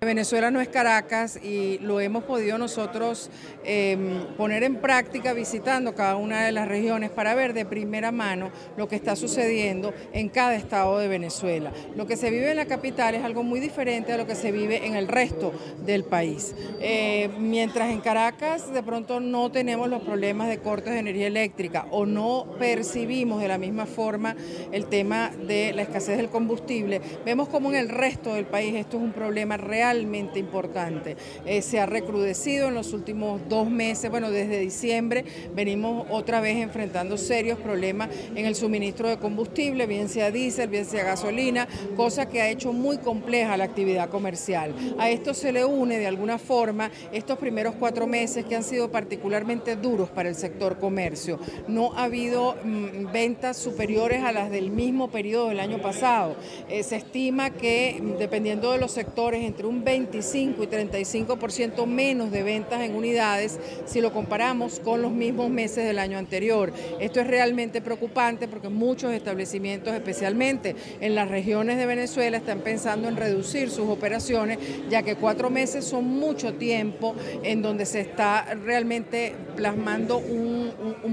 Venezuela 0.07 0.53
no 0.53 0.61
es 0.61 0.69
Caracas 0.69 1.37
y 1.43 1.79
lo 1.79 2.01
hemos 2.01 2.23
podido 2.23 2.59
nosotros 2.59 3.29
eh, 3.65 3.99
poner 4.37 4.63
en 4.63 4.77
práctica 4.77 5.33
visitando 5.33 5.95
cada 5.97 6.17
una 6.17 6.45
de 6.45 6.53
las 6.53 6.69
regiones 6.69 7.11
para 7.11 7.35
ver 7.35 7.53
de 7.53 7.67
primera 7.67 8.13
mano 8.13 8.51
lo 8.77 8.87
que 8.89 8.95
está 8.95 9.17
sucediendo 9.17 9.93
en 10.13 10.29
cada 10.29 10.55
estado 10.55 10.99
de 10.99 11.09
Venezuela. 11.09 11.73
Lo 11.97 12.07
que 12.07 12.17
se 12.17 12.31
vive 12.31 12.53
en 12.53 12.57
la 12.57 12.67
capital 12.67 13.17
es 13.17 13.25
algo 13.25 13.43
muy 13.43 13.59
diferente 13.59 14.13
a 14.13 14.17
lo 14.17 14.29
que 14.29 14.37
se 14.37 14.53
vive 14.53 14.87
en 14.87 14.95
el 14.95 15.09
resto 15.09 15.53
del 15.85 16.05
país. 16.05 16.55
Eh, 16.81 17.29
mientras 17.41 17.91
en 17.91 18.01
Caracas 18.01 18.73
de 18.73 18.85
pronto 18.85 19.19
no 19.19 19.51
tenemos 19.51 19.91
los 19.91 20.03
problemas 20.03 20.49
de 20.49 20.59
cortes 20.59 20.93
de 20.93 21.01
energía 21.01 21.27
eléctrica 21.27 21.87
o 21.91 22.07
no 22.07 22.47
percibimos 22.61 23.43
de 23.43 23.49
la 23.49 23.59
misma 23.59 23.87
forma 23.87 24.37
el 24.71 24.87
tema 24.87 25.33
de 25.49 25.73
la 25.73 25.83
escasez 25.83 26.17
del 26.17 26.29
combustible, 26.29 27.01
vemos 27.25 27.49
como 27.49 27.71
en 27.71 27.77
el 27.77 27.89
resto 27.89 28.35
del 28.35 28.47
país 28.47 28.77
esto 28.77 28.99
es 28.99 29.03
un 29.03 29.13
problema 29.13 29.57
real 29.57 29.96
realmente 29.97 30.39
importante. 30.39 31.17
Eh, 31.47 31.63
se 31.63 31.81
ha 31.81 31.87
recrudecido 31.87 32.69
en 32.69 32.75
los 32.75 32.93
últimos 32.93 33.41
dos 33.49 33.71
meses, 33.71 34.11
bueno, 34.11 34.31
desde 34.31 34.61
diciembre 34.61 35.25
venimos 35.55 36.07
otra 36.11 36.41
vez 36.41 36.57
enfrentando 36.57 37.17
serios 37.17 37.59
problemas 37.59 38.11
en 38.35 38.45
el 38.45 38.55
suministro 38.55 39.09
de 39.09 39.19
combustible, 39.19 39.87
bien 39.87 40.09
sea 40.09 40.31
diésel, 40.31 40.69
bien 40.69 40.85
sea 40.85 41.05
gasolina, 41.05 41.67
cosa 41.97 42.27
que 42.29 42.43
ha 42.43 42.51
hecho 42.51 42.75
muy 42.75 42.99
compleja 42.99 43.57
la 43.57 43.65
actividad 43.65 44.11
comercial. 44.11 44.75
A 44.99 45.09
esto 45.09 45.33
se 45.33 45.53
le 45.53 45.65
une 45.65 45.99
de 45.99 46.07
alguna 46.07 46.39
forma 46.39 46.91
estos 47.13 47.39
primeros 47.39 47.75
cuatro 47.79 48.07
meses 48.07 48.45
que 48.45 48.55
han 48.55 48.65
sido 48.65 48.91
particularmente 48.91 49.77
duros 49.77 50.11
para 50.11 50.29
el 50.29 50.35
sector 50.35 50.79
comercio. 50.79 51.39
No 51.69 51.93
ha 51.95 52.05
habido 52.05 52.57
mm, 52.63 53.13
ventas 53.13 53.57
superiores 53.57 54.23
a 54.23 54.33
las 54.33 54.51
del 54.51 54.71
mismo 54.71 55.09
periodo 55.09 55.49
del 55.49 55.61
año 55.61 55.81
pasado. 55.81 56.37
Eh, 56.69 56.83
se 56.83 56.97
estima 56.97 57.51
que 57.51 57.99
mm, 58.01 58.19
dependiendo 58.19 58.73
de 58.73 58.79
los 58.79 58.93
sectores, 58.93 59.45
entre 59.45 59.67
un 59.67 59.76
25 59.85 60.63
y 60.63 60.67
35% 60.67 61.87
menos 61.87 62.31
de 62.31 62.43
ventas 62.43 62.81
en 62.83 62.95
unidades 62.95 63.59
si 63.85 64.01
lo 64.01 64.13
comparamos 64.13 64.81
con 64.81 65.03
los 65.03 65.13
mismos 65.13 65.51
meses 65.51 65.85
del 65.85 65.99
año 65.99 66.19
anterior. 66.19 66.73
Esto 67.01 67.21
es 67.21 67.27
realmente 67.27 67.81
preocupante 67.81 68.49
porque 68.49 68.69
muchos 68.69 69.13
establecimientos, 69.13 69.95
especialmente 69.95 70.77
en 71.01 71.15
las 71.15 71.29
regiones 71.29 71.77
de 71.77 71.87
Venezuela, 71.87 72.37
están 72.37 72.61
pensando 72.61 73.09
en 73.09 73.17
reducir 73.17 73.71
sus 73.71 73.89
operaciones, 73.89 74.59
ya 74.89 75.03
que 75.03 75.17
cuatro 75.17 75.51
meses 75.51 75.85
son 75.85 76.05
mucho 76.05 76.55
tiempo 76.55 77.15
en 77.43 77.63
donde 77.63 77.87
se 77.87 78.01
está 78.01 78.55
realmente 78.55 79.35
plasmando 79.57 80.19
un, 80.19 80.57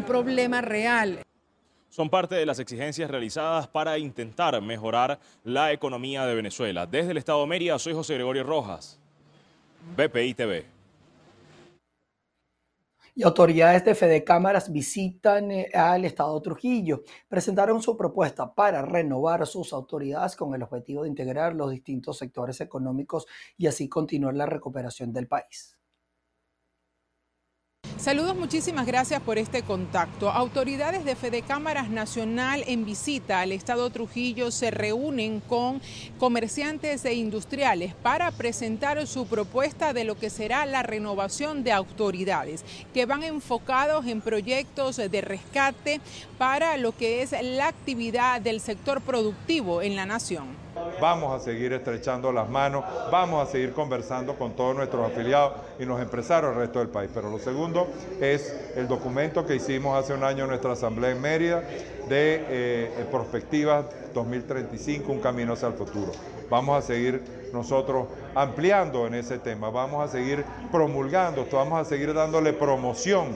problema 0.05 0.59
real 0.61 1.19
son 1.93 2.09
parte 2.09 2.33
de 2.33 2.47
las 2.47 2.57
exigencias 2.57 3.07
realizadas 3.07 3.67
para 3.67 3.99
intentar 3.99 4.59
mejorar 4.63 5.19
la 5.43 5.71
economía 5.71 6.25
de 6.25 6.33
Venezuela. 6.33 6.87
Desde 6.87 7.11
el 7.11 7.17
Estado 7.17 7.41
de 7.41 7.45
Mérida, 7.45 7.77
soy 7.77 7.93
José 7.93 8.15
Gregorio 8.15 8.43
Rojas, 8.43 8.97
BPI 9.95 10.33
TV. 10.33 10.65
Y 13.13 13.21
autoridades 13.21 13.85
de 13.85 13.93
Fede 13.93 14.23
Cámaras 14.23 14.73
visitan 14.73 15.51
eh, 15.51 15.69
al 15.71 16.03
Estado 16.05 16.41
Trujillo. 16.41 17.03
Presentaron 17.27 17.79
su 17.79 17.95
propuesta 17.95 18.51
para 18.51 18.81
renovar 18.81 19.45
sus 19.45 19.71
autoridades 19.71 20.35
con 20.35 20.55
el 20.55 20.63
objetivo 20.63 21.03
de 21.03 21.09
integrar 21.09 21.53
los 21.53 21.69
distintos 21.69 22.17
sectores 22.17 22.59
económicos 22.59 23.27
y 23.55 23.67
así 23.67 23.87
continuar 23.87 24.33
la 24.33 24.47
recuperación 24.47 25.13
del 25.13 25.27
país. 25.27 25.77
Saludos, 28.03 28.35
muchísimas 28.35 28.85
gracias 28.85 29.21
por 29.21 29.37
este 29.37 29.63
contacto. 29.63 30.29
Autoridades 30.29 31.05
de 31.05 31.15
Fede 31.15 31.41
Cámaras 31.41 31.89
Nacional 31.89 32.61
en 32.67 32.83
visita 32.83 33.39
al 33.39 33.53
Estado 33.53 33.89
Trujillo 33.91 34.51
se 34.51 34.71
reúnen 34.71 35.39
con 35.39 35.81
comerciantes 36.19 37.05
e 37.05 37.13
industriales 37.13 37.93
para 37.93 38.31
presentar 38.31 39.07
su 39.07 39.25
propuesta 39.25 39.93
de 39.93 40.03
lo 40.03 40.19
que 40.19 40.29
será 40.29 40.65
la 40.65 40.83
renovación 40.83 41.63
de 41.63 41.71
autoridades, 41.71 42.65
que 42.93 43.05
van 43.05 43.23
enfocados 43.23 44.05
en 44.05 44.19
proyectos 44.19 44.97
de 44.97 45.21
rescate 45.21 46.01
para 46.37 46.75
lo 46.75 46.91
que 46.91 47.21
es 47.21 47.31
la 47.41 47.69
actividad 47.69 48.41
del 48.41 48.59
sector 48.59 48.99
productivo 48.99 49.81
en 49.81 49.95
la 49.95 50.05
nación. 50.05 50.62
Vamos 50.99 51.33
a 51.33 51.43
seguir 51.43 51.73
estrechando 51.73 52.31
las 52.31 52.49
manos, 52.49 52.83
vamos 53.11 53.47
a 53.47 53.51
seguir 53.51 53.73
conversando 53.73 54.35
con 54.35 54.53
todos 54.53 54.75
nuestros 54.75 55.11
afiliados 55.11 55.53
y 55.79 55.85
los 55.85 56.01
empresarios 56.01 56.51
del 56.51 56.61
resto 56.61 56.79
del 56.79 56.89
país. 56.89 57.09
Pero 57.13 57.29
lo 57.29 57.39
segundo 57.39 57.87
es 58.19 58.71
el 58.75 58.87
documento 58.87 59.45
que 59.45 59.55
hicimos 59.55 59.97
hace 59.97 60.13
un 60.13 60.23
año 60.23 60.43
en 60.43 60.49
nuestra 60.49 60.73
asamblea 60.73 61.11
en 61.11 61.21
Mérida 61.21 61.61
de 62.07 62.45
eh, 62.49 63.05
Perspectivas 63.11 63.85
2035, 64.13 65.11
un 65.11 65.19
camino 65.19 65.53
hacia 65.53 65.67
el 65.67 65.73
futuro. 65.73 66.11
Vamos 66.49 66.77
a 66.77 66.81
seguir 66.81 67.23
nosotros 67.53 68.07
ampliando 68.35 69.07
en 69.07 69.15
ese 69.15 69.39
tema, 69.39 69.69
vamos 69.69 70.03
a 70.03 70.11
seguir 70.11 70.43
promulgando, 70.71 71.45
vamos 71.51 71.79
a 71.79 71.85
seguir 71.85 72.13
dándole 72.13 72.53
promoción 72.53 73.27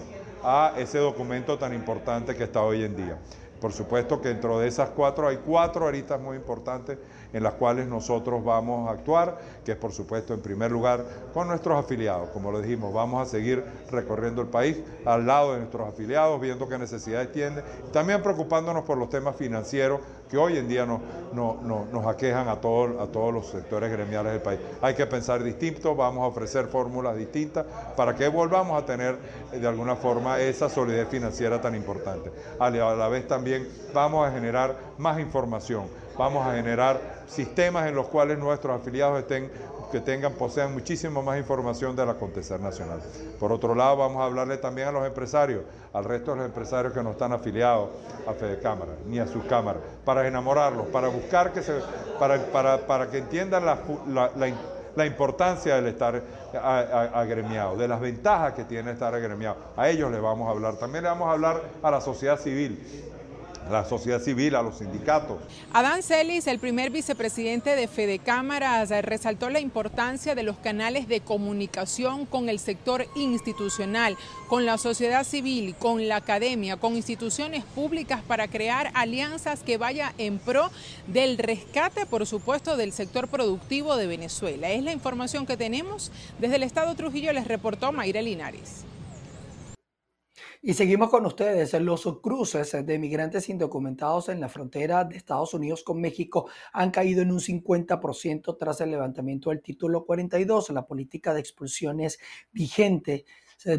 a 0.43 0.73
ese 0.77 0.99
documento 0.99 1.57
tan 1.57 1.73
importante 1.73 2.35
que 2.35 2.43
está 2.43 2.61
hoy 2.61 2.83
en 2.83 2.95
día. 2.95 3.17
Por 3.59 3.73
supuesto 3.73 4.21
que 4.21 4.29
dentro 4.29 4.59
de 4.59 4.67
esas 4.67 4.89
cuatro 4.89 5.27
hay 5.27 5.37
cuatro 5.37 5.87
aristas 5.87 6.21
muy 6.21 6.37
importantes 6.37 6.97
en 7.34 7.43
las 7.43 7.53
cuales 7.53 7.88
nosotros 7.88 8.43
vamos 8.43 8.88
a 8.89 8.93
actuar, 8.93 9.38
que 9.65 9.74
es 9.74 9.77
por 9.77 9.91
supuesto 9.91 10.34
en 10.34 10.41
primer 10.41 10.72
lugar 10.72 11.03
con 11.34 11.48
nuestros 11.48 11.77
afiliados. 11.77 12.29
Como 12.29 12.51
lo 12.51 12.62
dijimos, 12.62 12.93
vamos 12.93 13.27
a 13.27 13.29
seguir 13.29 13.63
recorriendo 13.91 14.41
el 14.41 14.48
país 14.48 14.77
al 15.05 15.25
lado 15.25 15.53
de 15.53 15.60
nuestros 15.60 15.88
afiliados, 15.88 16.39
viendo 16.39 16.67
qué 16.67 16.77
necesidades 16.77 17.31
tienen, 17.31 17.63
también 17.91 18.22
preocupándonos 18.22 18.84
por 18.84 18.98
los 18.98 19.10
temas 19.10 19.36
financieros 19.36 20.00
que 20.29 20.38
hoy 20.38 20.57
en 20.57 20.67
día 20.67 20.86
nos, 20.86 22.05
aquejan 22.05 22.48
a, 22.48 22.57
todos 22.57 23.00
a 23.00 23.12
todos 23.12 23.34
los 23.34 23.48
sectores 23.48 23.91
gremiales 23.91 24.34
del 24.34 24.41
país. 24.41 24.60
Hay 24.81 24.93
que 24.93 25.05
pensar 25.05 25.43
distinto, 25.43 25.96
vamos 25.96 26.24
a 26.24 26.27
ofrecer 26.27 26.67
fórmulas 26.67 27.15
distintas 27.17 27.65
para 27.96 28.15
que 28.15 28.27
volvamos 28.27 28.81
a 28.81 28.86
tener 28.86 29.17
eh, 29.51 29.60
de 29.60 29.67
alguna 29.67 29.96
forma 29.96 30.39
esa 30.39 30.69
solidez 30.69 31.07
financiera 31.07 31.62
tan 31.62 31.75
importante. 31.75 32.31
A 32.60 32.69
la 32.69 33.07
vez 33.07 33.27
también 33.27 33.67
vamos 33.93 34.27
a 34.27 34.31
generar 34.31 34.75
más 34.98 35.19
información, 35.19 35.86
vamos 36.17 36.45
a 36.45 36.55
generar 36.55 37.00
sistemas 37.27 37.88
en 37.88 37.95
los 37.95 38.07
cuales 38.07 38.38
nuestros 38.38 38.79
afiliados 38.79 39.19
estén 39.19 39.51
que 39.91 40.01
tengan, 40.01 40.33
posean 40.33 40.74
muchísimo 40.74 41.24
más 41.24 41.38
información 41.38 41.95
del 41.95 42.09
acontecer 42.09 42.59
nacional. 42.59 43.00
Por 43.39 43.51
otro 43.51 43.74
lado, 43.74 43.97
vamos 43.97 44.21
a 44.21 44.25
hablarle 44.25 44.57
también 44.57 44.89
a 44.89 44.91
los 44.91 45.05
empresarios, 45.05 45.63
al 45.93 46.03
resto 46.03 46.31
de 46.31 46.38
los 46.38 46.45
empresarios 46.45 46.93
que 46.93 47.01
no 47.01 47.12
están 47.12 47.31
afiliados 47.31 47.89
a 48.27 48.33
Fede 48.33 48.59
Cámara, 48.59 48.91
ni 49.07 49.19
a 49.19 49.27
sus 49.27 49.45
cámaras, 49.45 49.81
para 50.03 50.27
enamorarlos, 50.27 50.88
para 50.88 51.07
buscar 51.07 51.53
que 51.53 51.63
se, 51.63 51.74
para, 52.19 52.38
para, 52.47 52.86
para 52.86 53.09
que 53.09 53.19
entiendan 53.19 53.65
la, 53.65 53.79
la, 54.07 54.31
la, 54.95 55.05
importancia 55.05 55.75
del 55.75 55.88
estar 55.88 56.21
agremiado, 57.13 57.77
de 57.77 57.88
las 57.88 58.01
ventajas 58.01 58.53
que 58.53 58.65
tiene 58.65 58.91
estar 58.91 59.13
agremiado. 59.13 59.55
A 59.77 59.89
ellos 59.89 60.12
les 60.12 60.21
vamos 60.21 60.47
a 60.47 60.51
hablar. 60.51 60.75
También 60.75 61.03
le 61.03 61.09
vamos 61.09 61.29
a 61.29 61.31
hablar 61.31 61.62
a 61.81 61.91
la 61.91 62.01
sociedad 62.01 62.38
civil 62.38 62.83
la 63.69 63.86
sociedad 63.86 64.21
civil, 64.21 64.55
a 64.55 64.62
los 64.62 64.77
sindicatos. 64.77 65.38
Adán 65.74 66.03
Celis, 66.03 66.47
el 66.47 66.59
primer 66.59 66.89
vicepresidente 66.89 67.75
de 67.75 67.88
Fede 67.88 68.19
Cámaras, 68.19 68.89
resaltó 69.03 69.50
la 69.50 69.59
importancia 69.59 70.36
de 70.36 70.43
los 70.43 70.57
canales 70.57 71.07
de 71.07 71.21
comunicación 71.21 72.25
con 72.25 72.50
el 72.50 72.59
sector 72.59 73.05
institucional, 73.15 74.17
con 74.47 74.65
la 74.65 74.77
sociedad 74.77 75.24
civil, 75.24 75.75
con 75.77 76.07
la 76.07 76.17
academia, 76.17 76.77
con 76.77 76.95
instituciones 76.95 77.63
públicas 77.63 78.21
para 78.27 78.47
crear 78.47 78.91
alianzas 78.93 79.62
que 79.63 79.77
vaya 79.77 80.13
en 80.17 80.39
pro 80.39 80.71
del 81.07 81.38
rescate, 81.38 82.05
por 82.05 82.25
supuesto, 82.25 82.77
del 82.77 82.93
sector 82.93 83.27
productivo 83.27 83.95
de 83.95 84.07
Venezuela. 84.07 84.69
Es 84.69 84.83
la 84.83 84.93
información 84.93 85.45
que 85.45 85.57
tenemos 85.57 86.12
desde 86.39 86.55
el 86.55 86.63
Estado 86.63 86.95
Trujillo, 86.95 87.33
les 87.33 87.47
reportó 87.47 87.91
Mayra 87.91 88.21
Linares. 88.21 88.87
Y 90.61 90.73
seguimos 90.73 91.09
con 91.09 91.25
ustedes. 91.25 91.73
Los 91.73 92.03
cruces 92.21 92.85
de 92.85 92.99
migrantes 92.99 93.47
indocumentados 93.49 94.29
en 94.29 94.39
la 94.39 94.49
frontera 94.49 95.03
de 95.03 95.15
Estados 95.15 95.53
Unidos 95.53 95.83
con 95.83 96.01
México 96.01 96.49
han 96.73 96.89
caído 96.91 97.21
en 97.21 97.31
un 97.31 97.39
50% 97.39 98.57
tras 98.57 98.81
el 98.81 98.91
levantamiento 98.91 99.51
del 99.51 99.61
título 99.61 100.05
42, 100.05 100.71
la 100.71 100.85
política 100.85 101.33
de 101.33 101.41
expulsiones 101.41 102.19
vigente 102.51 103.25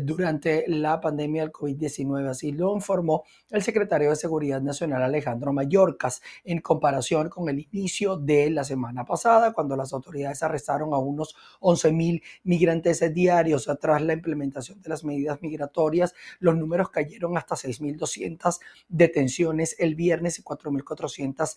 durante 0.01 0.65
la 0.69 1.01
pandemia 1.01 1.43
del 1.43 1.53
COVID-19. 1.53 2.29
Así 2.29 2.53
lo 2.53 2.75
informó 2.75 3.25
el 3.51 3.63
secretario 3.63 4.11
de 4.11 4.17
Seguridad 4.17 4.61
Nacional 4.61 5.03
Alejandro 5.03 5.53
Mayorkas 5.53 6.21
en 6.45 6.61
comparación 6.61 7.29
con 7.29 7.49
el 7.49 7.67
inicio 7.73 8.17
de 8.17 8.51
la 8.51 8.65
semana 8.65 9.05
pasada, 9.05 9.53
cuando 9.53 9.77
las 9.77 9.93
autoridades 9.93 10.43
arrestaron 10.43 10.93
a 10.93 10.99
unos 10.99 11.35
11 11.61 11.93
mil 11.93 12.23
migrantes 12.45 13.03
diarios. 13.15 13.69
Tras 13.81 14.03
la 14.03 14.13
implementación 14.13 14.81
de 14.81 14.89
las 14.89 15.05
medidas 15.05 15.41
migratorias, 15.43 16.15
los 16.41 16.57
números 16.57 16.91
cayeron 16.91 17.37
hasta 17.37 17.55
6.200 17.55 18.59
detenciones 18.89 19.77
el 19.79 19.95
viernes 19.95 20.39
y 20.39 20.43
4.400 20.43 21.57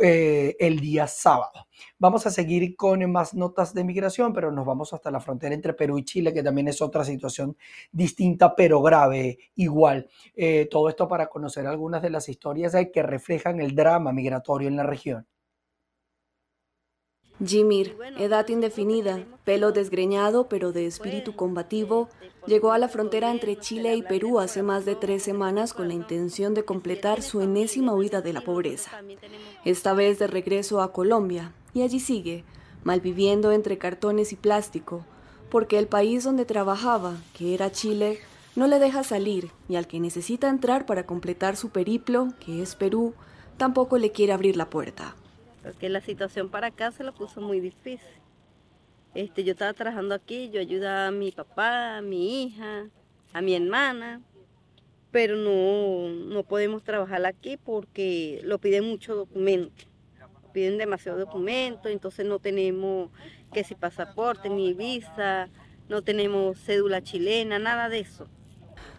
eh, 0.00 0.56
el 0.58 0.80
día 0.80 1.06
sábado. 1.06 1.68
Vamos 1.98 2.26
a 2.26 2.30
seguir 2.30 2.76
con 2.76 3.10
más 3.10 3.34
notas 3.34 3.74
de 3.74 3.84
migración, 3.84 4.32
pero 4.32 4.52
nos 4.52 4.66
vamos 4.66 4.92
hasta 4.92 5.10
la 5.10 5.20
frontera 5.20 5.54
entre 5.54 5.74
Perú 5.74 5.98
y 5.98 6.04
Chile, 6.04 6.32
que 6.32 6.42
también 6.42 6.68
es 6.68 6.80
otra 6.82 7.04
situación 7.04 7.56
distinta, 7.92 8.54
pero 8.54 8.82
grave 8.82 9.38
igual. 9.54 10.08
Eh, 10.34 10.68
todo 10.70 10.88
esto 10.88 11.08
para 11.08 11.28
conocer 11.28 11.66
algunas 11.66 12.02
de 12.02 12.10
las 12.10 12.28
historias 12.28 12.74
que 12.92 13.02
reflejan 13.02 13.60
el 13.60 13.74
drama 13.74 14.12
migratorio 14.12 14.68
en 14.68 14.76
la 14.76 14.84
región. 14.84 15.26
Jimir, 17.44 17.96
edad 18.18 18.48
indefinida, 18.48 19.24
pelo 19.44 19.70
desgreñado 19.70 20.48
pero 20.48 20.72
de 20.72 20.86
espíritu 20.86 21.36
combativo, 21.36 22.08
llegó 22.46 22.72
a 22.72 22.78
la 22.78 22.88
frontera 22.88 23.30
entre 23.30 23.56
Chile 23.56 23.94
y 23.94 24.02
Perú 24.02 24.40
hace 24.40 24.64
más 24.64 24.84
de 24.84 24.96
tres 24.96 25.22
semanas 25.22 25.72
con 25.72 25.86
la 25.86 25.94
intención 25.94 26.52
de 26.54 26.64
completar 26.64 27.22
su 27.22 27.40
enésima 27.40 27.94
huida 27.94 28.22
de 28.22 28.32
la 28.32 28.40
pobreza. 28.40 28.90
Esta 29.64 29.94
vez 29.94 30.18
de 30.18 30.26
regreso 30.26 30.82
a 30.82 30.92
Colombia, 30.92 31.52
y 31.74 31.82
allí 31.82 32.00
sigue, 32.00 32.44
malviviendo 32.82 33.52
entre 33.52 33.78
cartones 33.78 34.32
y 34.32 34.36
plástico, 34.36 35.04
porque 35.48 35.78
el 35.78 35.86
país 35.86 36.24
donde 36.24 36.44
trabajaba, 36.44 37.18
que 37.34 37.54
era 37.54 37.70
Chile, 37.70 38.18
no 38.56 38.66
le 38.66 38.80
deja 38.80 39.04
salir 39.04 39.52
y 39.68 39.76
al 39.76 39.86
que 39.86 40.00
necesita 40.00 40.48
entrar 40.48 40.86
para 40.86 41.06
completar 41.06 41.56
su 41.56 41.68
periplo, 41.68 42.30
que 42.40 42.62
es 42.62 42.74
Perú, 42.74 43.14
tampoco 43.58 43.96
le 43.96 44.10
quiere 44.10 44.32
abrir 44.32 44.56
la 44.56 44.68
puerta 44.68 45.14
porque 45.62 45.88
la 45.88 46.00
situación 46.00 46.48
para 46.48 46.68
acá 46.68 46.90
se 46.92 47.04
lo 47.04 47.12
puso 47.12 47.40
muy 47.40 47.60
difícil. 47.60 48.08
Este, 49.14 49.42
yo 49.42 49.52
estaba 49.52 49.72
trabajando 49.72 50.14
aquí, 50.14 50.50
yo 50.50 50.60
ayudaba 50.60 51.08
a 51.08 51.10
mi 51.10 51.32
papá, 51.32 51.98
a 51.98 52.02
mi 52.02 52.44
hija, 52.44 52.88
a 53.32 53.40
mi 53.40 53.54
hermana, 53.54 54.20
pero 55.10 55.36
no, 55.36 56.08
no 56.10 56.42
podemos 56.42 56.84
trabajar 56.84 57.24
aquí 57.26 57.56
porque 57.56 58.40
lo 58.44 58.58
piden 58.58 58.84
mucho 58.84 59.14
documento, 59.14 59.84
piden 60.52 60.78
demasiado 60.78 61.18
documento, 61.18 61.88
entonces 61.88 62.26
no 62.26 62.38
tenemos 62.38 63.10
que 63.52 63.64
si 63.64 63.74
pasaporte, 63.74 64.50
ni 64.50 64.74
visa, 64.74 65.48
no 65.88 66.02
tenemos 66.02 66.58
cédula 66.58 67.02
chilena, 67.02 67.58
nada 67.58 67.88
de 67.88 68.00
eso. 68.00 68.28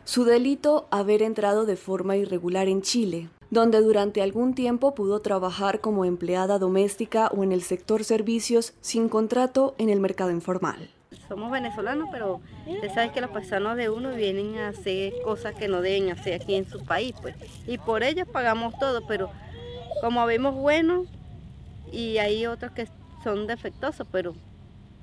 Su 0.04 0.24
delito, 0.24 0.88
haber 0.90 1.22
entrado 1.22 1.66
de 1.66 1.76
forma 1.76 2.18
irregular 2.18 2.68
en 2.68 2.82
Chile, 2.82 3.30
donde 3.52 3.82
durante 3.82 4.22
algún 4.22 4.54
tiempo 4.54 4.94
pudo 4.94 5.22
trabajar 5.22 5.82
como 5.82 6.06
empleada 6.06 6.60
doméstica 6.60 7.28
o 7.28 7.44
en 7.44 7.52
el 7.52 7.64
sector 7.64 8.04
servicios 8.04 8.74
sin 8.82 9.10
contrato 9.10 9.76
en 9.78 9.90
el 9.90 10.00
mercado 10.00 10.32
informal. 10.32 10.90
Somos 11.28 11.52
venezolanos, 11.52 12.10
pero 12.12 12.42
usted 12.68 12.94
sabe 12.94 13.12
que 13.12 13.22
los 13.22 13.32
paisanos 13.32 13.76
de 13.78 13.90
uno 13.90 14.12
vienen 14.14 14.58
a 14.58 14.70
hacer 14.70 15.14
cosas 15.24 15.56
que 15.56 15.68
no 15.68 15.82
deben 15.82 16.12
hacer 16.12 16.42
aquí 16.42 16.56
en 16.56 16.68
su 16.68 16.84
país, 16.84 17.14
pues. 17.22 17.36
Y 17.68 17.78
por 17.78 18.04
ellos 18.04 18.28
pagamos 18.28 18.78
todo, 18.80 19.06
pero 19.08 19.30
como 20.02 20.26
vemos 20.26 20.56
buenos 20.56 21.08
y 21.92 22.18
hay 22.18 22.46
otros 22.46 22.72
que 22.72 22.88
son 23.24 23.48
defectuosos, 23.48 24.08
pero 24.12 24.36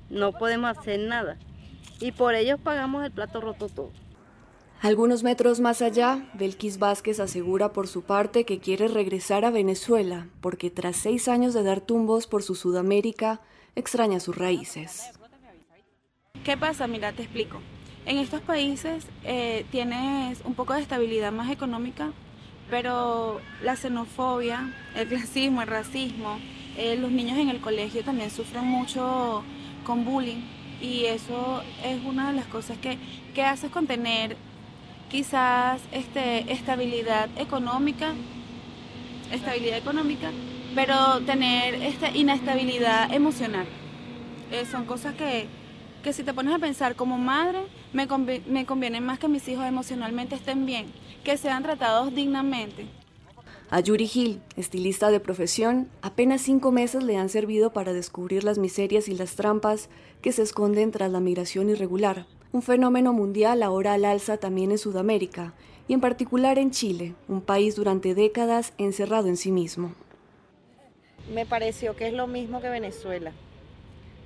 no 0.09 0.31
podemos 0.33 0.77
hacer 0.77 0.99
nada. 0.99 1.37
Y 1.99 2.11
por 2.11 2.35
ellos 2.35 2.59
pagamos 2.61 3.03
el 3.03 3.11
plato 3.11 3.41
roto 3.41 3.67
todo. 3.69 3.91
Algunos 4.81 5.23
metros 5.23 5.59
más 5.59 5.81
allá, 5.81 6.29
Belkis 6.35 6.77
Vázquez 6.77 7.19
asegura 7.19 7.73
por 7.73 7.87
su 7.87 8.03
parte 8.03 8.45
que 8.45 8.59
quiere 8.59 8.87
regresar 8.87 9.43
a 9.43 9.49
Venezuela 9.49 10.27
porque 10.39 10.69
tras 10.69 10.97
seis 10.97 11.27
años 11.27 11.55
de 11.55 11.63
dar 11.63 11.81
tumbos 11.81 12.27
por 12.27 12.43
su 12.43 12.53
Sudamérica, 12.53 13.41
extraña 13.75 14.19
sus 14.19 14.37
raíces. 14.37 15.09
¿Qué 16.43 16.55
pasa? 16.57 16.85
Mira, 16.85 17.11
te 17.11 17.23
explico. 17.23 17.59
En 18.05 18.19
estos 18.19 18.41
países 18.41 19.05
eh, 19.23 19.65
tienes 19.71 20.41
un 20.45 20.53
poco 20.53 20.73
de 20.73 20.81
estabilidad 20.81 21.31
más 21.31 21.51
económica, 21.51 22.13
pero 22.69 23.41
la 23.63 23.75
xenofobia, 23.75 24.73
el 24.95 25.07
clasismo, 25.07 25.63
el 25.63 25.67
racismo, 25.67 26.37
eh, 26.77 26.95
los 26.97 27.11
niños 27.11 27.39
en 27.39 27.49
el 27.49 27.59
colegio 27.61 28.03
también 28.03 28.29
sufren 28.29 28.63
mucho 28.63 29.43
con 29.83 30.05
bullying 30.05 30.43
y 30.79 31.05
eso 31.05 31.63
es 31.83 32.03
una 32.05 32.27
de 32.29 32.35
las 32.35 32.45
cosas 32.45 32.77
que, 32.77 32.99
que 33.33 33.43
haces 33.43 33.71
con 33.71 33.87
tener 33.87 34.37
quizás 35.09 35.81
este, 35.91 36.51
estabilidad 36.51 37.29
económica, 37.37 38.13
estabilidad 39.31 39.77
económica, 39.77 40.31
pero 40.75 41.21
tener 41.25 41.75
esta 41.75 42.09
inestabilidad 42.11 43.13
emocional. 43.13 43.65
Eh, 44.51 44.65
son 44.65 44.85
cosas 44.85 45.15
que, 45.15 45.47
que, 46.03 46.13
si 46.13 46.23
te 46.23 46.33
pones 46.33 46.53
a 46.53 46.59
pensar 46.59 46.95
como 46.95 47.17
madre, 47.17 47.59
me, 47.93 48.07
me 48.47 48.65
conviene 48.65 49.01
más 49.01 49.19
que 49.19 49.27
mis 49.27 49.47
hijos 49.47 49.65
emocionalmente 49.65 50.35
estén 50.35 50.65
bien, 50.65 50.87
que 51.23 51.37
sean 51.37 51.63
tratados 51.63 52.13
dignamente. 52.13 52.85
A 53.69 53.81
Yuri 53.81 54.07
Gil, 54.07 54.41
estilista 54.55 55.11
de 55.11 55.19
profesión, 55.19 55.89
apenas 56.01 56.41
cinco 56.41 56.71
meses 56.71 57.03
le 57.03 57.17
han 57.17 57.27
servido 57.27 57.73
para 57.73 57.91
descubrir 57.91 58.45
las 58.45 58.57
miserias 58.57 59.09
y 59.09 59.13
las 59.13 59.35
trampas 59.35 59.89
que 60.21 60.31
se 60.31 60.41
esconden 60.43 60.91
tras 60.91 61.11
la 61.11 61.19
migración 61.19 61.69
irregular, 61.69 62.27
un 62.51 62.61
fenómeno 62.61 63.13
mundial 63.13 63.63
ahora 63.63 63.93
al 63.93 64.05
alza 64.05 64.37
también 64.37 64.71
en 64.71 64.77
Sudamérica 64.77 65.53
y 65.87 65.93
en 65.93 66.01
particular 66.01 66.57
en 66.59 66.71
Chile, 66.71 67.15
un 67.27 67.41
país 67.41 67.75
durante 67.75 68.13
décadas 68.13 68.73
encerrado 68.77 69.27
en 69.27 69.37
sí 69.37 69.51
mismo. 69.51 69.93
Me 71.33 71.45
pareció 71.45 71.95
que 71.95 72.07
es 72.07 72.13
lo 72.13 72.27
mismo 72.27 72.61
que 72.61 72.69
Venezuela. 72.69 73.33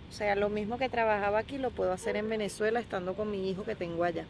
O 0.10 0.14
sea, 0.14 0.36
lo 0.36 0.50
mismo 0.50 0.78
que 0.78 0.90
trabajaba 0.90 1.40
aquí 1.40 1.58
lo 1.58 1.72
puedo 1.72 1.94
hacer 1.94 2.16
en 2.16 2.30
Venezuela 2.30 2.80
estando 2.80 3.14
con 3.14 3.32
mi 3.32 3.50
hijo 3.50 3.64
que 3.64 3.76
tengo 3.76 4.04
allá. 4.04 4.26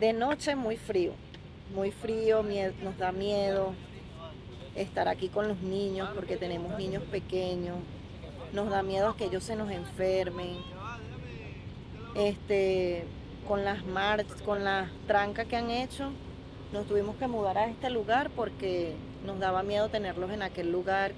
De 0.00 0.12
noche 0.12 0.56
muy 0.56 0.76
frío, 0.76 1.12
muy 1.74 1.90
frío, 1.90 2.42
nos 2.82 2.98
da 2.98 3.12
miedo 3.12 3.72
estar 4.74 5.08
aquí 5.08 5.28
con 5.28 5.48
los 5.48 5.60
niños 5.60 6.08
porque 6.14 6.36
tenemos 6.36 6.76
niños 6.78 7.02
pequeños, 7.04 7.76
nos 8.52 8.70
da 8.70 8.82
miedo 8.82 9.16
que 9.16 9.24
ellos 9.24 9.44
se 9.44 9.56
nos 9.56 9.70
enfermen, 9.70 10.56
este, 12.18 13.04
con 13.46 13.64
las 13.64 13.84
marchas, 13.86 14.40
con 14.42 14.64
las 14.64 14.90
trancas 15.06 15.46
que 15.46 15.56
han 15.56 15.70
hecho, 15.70 16.10
nos 16.72 16.86
tuvimos 16.86 17.16
que 17.16 17.28
mudar 17.28 17.56
a 17.56 17.66
este 17.66 17.90
lugar 17.90 18.30
porque 18.34 18.94
nos 19.24 19.38
daba 19.38 19.62
miedo 19.62 19.88
tenerlos 19.88 20.30
en 20.30 20.42
aquel 20.42 20.70
lugar. 20.70 21.12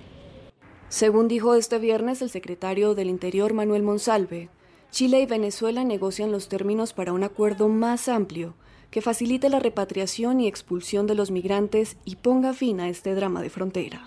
Según 0.89 1.29
dijo 1.29 1.55
este 1.55 1.79
viernes 1.79 2.23
el 2.23 2.31
secretario 2.31 2.95
del 2.95 3.09
Interior 3.09 3.53
Manuel 3.53 3.83
Monsalve, 3.83 4.49
Chile 4.91 5.21
y 5.21 5.27
Venezuela 5.27 5.85
negocian 5.85 6.33
los 6.33 6.49
términos 6.49 6.93
para 6.93 7.13
un 7.13 7.23
acuerdo 7.23 7.69
más 7.69 8.09
amplio 8.09 8.55
que 8.91 9.01
facilite 9.01 9.49
la 9.49 9.61
repatriación 9.61 10.41
y 10.41 10.49
expulsión 10.49 11.07
de 11.07 11.15
los 11.15 11.31
migrantes 11.31 11.97
y 12.05 12.17
ponga 12.17 12.53
fin 12.55 12.81
a 12.81 12.89
este 12.89 13.15
drama 13.15 13.41
de 13.41 13.51
frontera. 13.51 14.05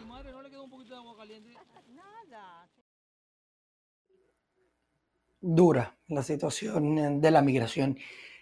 Dura 5.46 5.98
la 6.08 6.24
situación 6.24 7.20
de 7.20 7.30
la 7.30 7.42
migración 7.42 7.98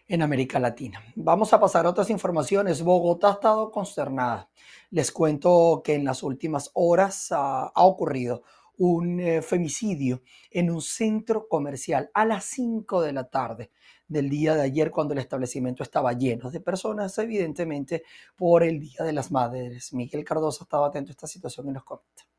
en 0.08 0.22
América 0.22 0.60
Latina. 0.60 1.04
Vamos 1.16 1.52
a 1.52 1.60
pasar 1.60 1.88
a 1.88 1.90
otras 1.90 2.12
informaciones. 2.12 2.84
Bogotá 2.84 3.30
ha 3.30 3.34
estado 3.34 3.72
consternada. 3.72 4.52
Les 4.92 5.12
cuento 5.12 5.82
que 5.84 5.96
en 5.96 6.06
las 6.06 6.22
últimas 6.22 6.70
horas 6.76 7.30
ha 7.32 7.72
ocurrido 7.74 8.44
un 8.78 9.20
eh, 9.20 9.42
femicidio 9.42 10.22
en 10.52 10.70
un 10.70 10.80
centro 10.80 11.48
comercial 11.48 12.12
a 12.14 12.24
las 12.24 12.46
5 12.46 13.02
de 13.02 13.14
la 13.14 13.24
tarde 13.32 13.72
del 14.08 14.30
día 14.30 14.54
de 14.54 14.62
ayer 14.62 14.92
cuando 14.92 15.14
el 15.14 15.20
establecimiento 15.22 15.82
estaba 15.82 16.14
lleno 16.14 16.52
de 16.52 16.60
personas, 16.60 17.18
evidentemente 17.18 18.04
por 18.36 18.62
el 18.62 18.80
Día 18.80 19.04
de 19.04 19.14
las 19.14 19.32
Madres. 19.32 19.92
Miguel 19.92 20.24
Cardoso 20.24 20.66
estaba 20.66 20.86
atento 20.86 21.10
a 21.10 21.14
esta 21.14 21.26
situación 21.26 21.68
y 21.68 21.72
nos 21.72 21.84
comenta. 21.84 22.31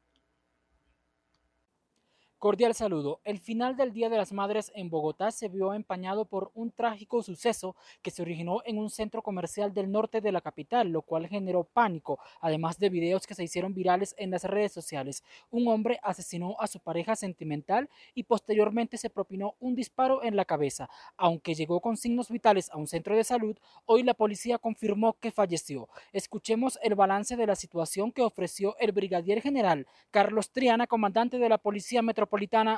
Cordial 2.42 2.74
saludo. 2.74 3.20
El 3.22 3.38
final 3.38 3.76
del 3.76 3.92
Día 3.92 4.08
de 4.08 4.16
las 4.16 4.32
Madres 4.32 4.72
en 4.74 4.90
Bogotá 4.90 5.30
se 5.30 5.48
vio 5.48 5.74
empañado 5.74 6.24
por 6.24 6.50
un 6.54 6.72
trágico 6.72 7.22
suceso 7.22 7.76
que 8.02 8.10
se 8.10 8.20
originó 8.20 8.62
en 8.64 8.78
un 8.78 8.90
centro 8.90 9.22
comercial 9.22 9.72
del 9.72 9.92
norte 9.92 10.20
de 10.20 10.32
la 10.32 10.40
capital, 10.40 10.88
lo 10.88 11.02
cual 11.02 11.28
generó 11.28 11.62
pánico, 11.62 12.18
además 12.40 12.80
de 12.80 12.88
videos 12.88 13.28
que 13.28 13.36
se 13.36 13.44
hicieron 13.44 13.74
virales 13.74 14.16
en 14.18 14.32
las 14.32 14.42
redes 14.42 14.72
sociales. 14.72 15.22
Un 15.52 15.68
hombre 15.68 16.00
asesinó 16.02 16.56
a 16.58 16.66
su 16.66 16.80
pareja 16.80 17.14
sentimental 17.14 17.88
y 18.12 18.24
posteriormente 18.24 18.96
se 18.98 19.08
propinó 19.08 19.54
un 19.60 19.76
disparo 19.76 20.24
en 20.24 20.34
la 20.34 20.44
cabeza. 20.44 20.90
Aunque 21.16 21.54
llegó 21.54 21.78
con 21.78 21.96
signos 21.96 22.28
vitales 22.28 22.70
a 22.72 22.76
un 22.76 22.88
centro 22.88 23.14
de 23.14 23.22
salud, 23.22 23.56
hoy 23.86 24.02
la 24.02 24.14
policía 24.14 24.58
confirmó 24.58 25.12
que 25.20 25.30
falleció. 25.30 25.88
Escuchemos 26.12 26.76
el 26.82 26.96
balance 26.96 27.36
de 27.36 27.46
la 27.46 27.54
situación 27.54 28.10
que 28.10 28.22
ofreció 28.22 28.76
el 28.80 28.90
brigadier 28.90 29.40
general 29.40 29.86
Carlos 30.10 30.50
Triana, 30.50 30.88
comandante 30.88 31.38
de 31.38 31.48
la 31.48 31.58
Policía 31.58 32.02
Metropolitana 32.02 32.31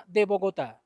de 0.09 0.25
Bogotá. 0.25 0.83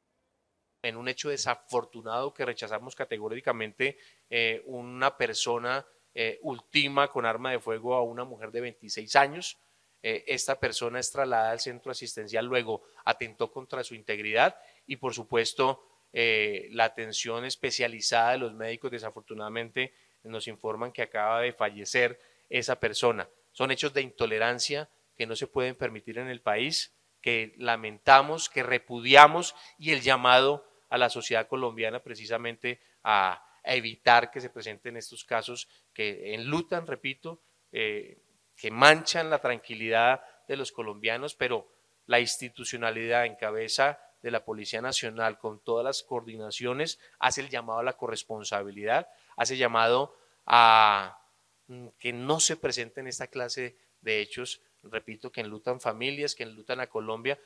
en 0.83 0.97
un 0.97 1.09
hecho 1.09 1.31
desafortunado 1.31 2.35
que 2.35 2.45
rechazamos 2.45 2.95
categóricamente 2.95 3.97
eh, 4.29 4.63
una 4.67 5.17
persona 5.17 5.87
eh, 6.15 6.39
ultima 6.43 7.09
con 7.09 7.25
arma 7.25 7.51
de 7.51 7.61
fuego 7.61 7.95
a 7.95 8.03
una 8.03 8.25
mujer 8.25 8.53
de 8.53 8.61
26 8.61 9.17
años. 9.17 9.59
Eh, 10.03 10.25
esta 10.29 10.61
persona 10.61 11.01
es 11.01 11.11
trasladada 11.11 11.51
al 11.51 11.61
centro 11.61 11.91
asistencial, 11.91 12.45
luego 12.45 12.83
atentó 13.07 13.51
contra 13.51 13.83
su 13.83 13.95
integridad 13.95 14.55
y 14.87 14.97
por 14.97 15.15
supuesto 15.15 15.85
la 16.13 16.85
atención 16.85 17.45
especializada 17.45 18.33
de 18.33 18.39
los 18.39 18.55
médicos 18.55 18.91
desafortunadamente 18.91 19.93
nos 20.25 20.49
informan 20.49 20.91
que 20.91 21.03
acaba 21.03 21.41
de 21.43 21.53
fallecer 21.53 22.19
esa 22.49 22.81
persona. 22.81 23.29
Son 23.53 23.71
hechos 23.71 23.93
de 23.93 24.03
intolerancia 24.03 24.89
que 25.17 25.27
no 25.27 25.37
se 25.37 25.47
pueden 25.47 25.75
permitir 25.75 26.19
en 26.19 26.29
el 26.29 26.41
país, 26.41 26.98
que 27.21 27.55
lamentamos, 27.59 28.49
que 28.49 28.63
repudiamos 28.63 29.55
y 29.79 29.93
el 29.93 30.01
llamado 30.01 30.67
a 30.89 30.99
la 30.99 31.11
sociedad 31.11 31.49
colombiana 31.49 32.01
precisamente 32.01 32.81
a, 33.03 33.45
evitar 33.65 34.31
que 34.31 34.41
se 34.41 34.49
presenten 34.49 34.97
estos 34.97 35.25
casos 35.25 35.69
que 35.93 36.33
enlutan, 36.33 36.87
repito, 36.87 37.43
eh, 37.71 38.17
que 38.57 38.71
manchan 38.71 39.29
la 39.29 39.41
tranquilidad 39.41 40.23
de 40.47 40.57
los 40.57 40.73
colombianos, 40.73 41.35
pero 41.35 41.69
la 42.07 42.19
institucionalidad 42.19 43.27
en 43.27 43.37
cabeza 43.37 44.01
de 44.23 44.31
la 44.31 44.45
Policía 44.45 44.81
Nacional 44.81 45.39
con 45.39 45.61
todas 45.61 45.85
las 45.85 46.03
coordinaciones 46.03 46.99
hace 47.19 47.43
el 47.43 47.51
llamado 47.51 47.81
a 47.81 47.85
la 47.85 47.97
corresponsabilidad, 47.97 49.09
hace 49.37 49.57
llamado 49.57 50.17
a 50.47 51.21
mm, 51.67 51.89
que 51.99 52.13
no 52.13 52.41
se 52.41 52.57
presenten 52.57 53.07
esta 53.07 53.27
clase 53.27 53.77
de 54.01 54.21
hechos, 54.21 54.63
repito, 54.83 55.31
que 55.31 55.41
enlutan 55.41 55.81
familias, 55.81 56.35
que 56.35 56.45
enlutan 56.45 56.81
a 56.81 56.89
Colombia, 56.89 57.39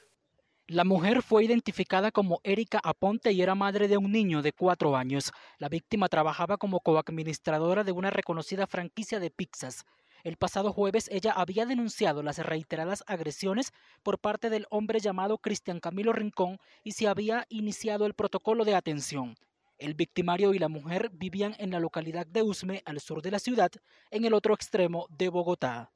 la 0.68 0.84
mujer 0.84 1.22
fue 1.22 1.44
identificada 1.44 2.12
como 2.12 2.40
Erika 2.44 2.80
Aponte 2.82 3.32
y 3.32 3.42
era 3.42 3.56
madre 3.56 3.88
de 3.88 3.96
un 3.96 4.12
niño 4.12 4.42
de 4.42 4.52
cuatro 4.52 4.96
años. 4.96 5.32
La 5.58 5.68
víctima 5.68 6.08
trabajaba 6.08 6.56
como 6.56 6.80
coadministradora 6.80 7.82
de 7.82 7.90
una 7.90 8.10
reconocida 8.10 8.68
franquicia 8.68 9.18
de 9.18 9.30
pizzas. 9.30 9.84
El 10.22 10.36
pasado 10.36 10.72
jueves 10.72 11.08
ella 11.12 11.32
había 11.32 11.66
denunciado 11.66 12.22
las 12.22 12.38
reiteradas 12.38 13.02
agresiones 13.08 13.72
por 14.04 14.20
parte 14.20 14.50
del 14.50 14.66
hombre 14.70 15.00
llamado 15.00 15.38
Cristian 15.38 15.80
Camilo 15.80 16.12
Rincón 16.12 16.58
y 16.84 16.92
se 16.92 17.08
había 17.08 17.44
iniciado 17.48 18.06
el 18.06 18.14
protocolo 18.14 18.64
de 18.64 18.76
atención. 18.76 19.34
El 19.78 19.94
victimario 19.94 20.54
y 20.54 20.60
la 20.60 20.68
mujer 20.68 21.10
vivían 21.12 21.56
en 21.58 21.72
la 21.72 21.80
localidad 21.80 22.24
de 22.24 22.42
Usme, 22.42 22.82
al 22.86 23.00
sur 23.00 23.20
de 23.20 23.32
la 23.32 23.40
ciudad, 23.40 23.72
en 24.12 24.24
el 24.24 24.32
otro 24.32 24.54
extremo 24.54 25.08
de 25.10 25.28
Bogotá. 25.28 25.90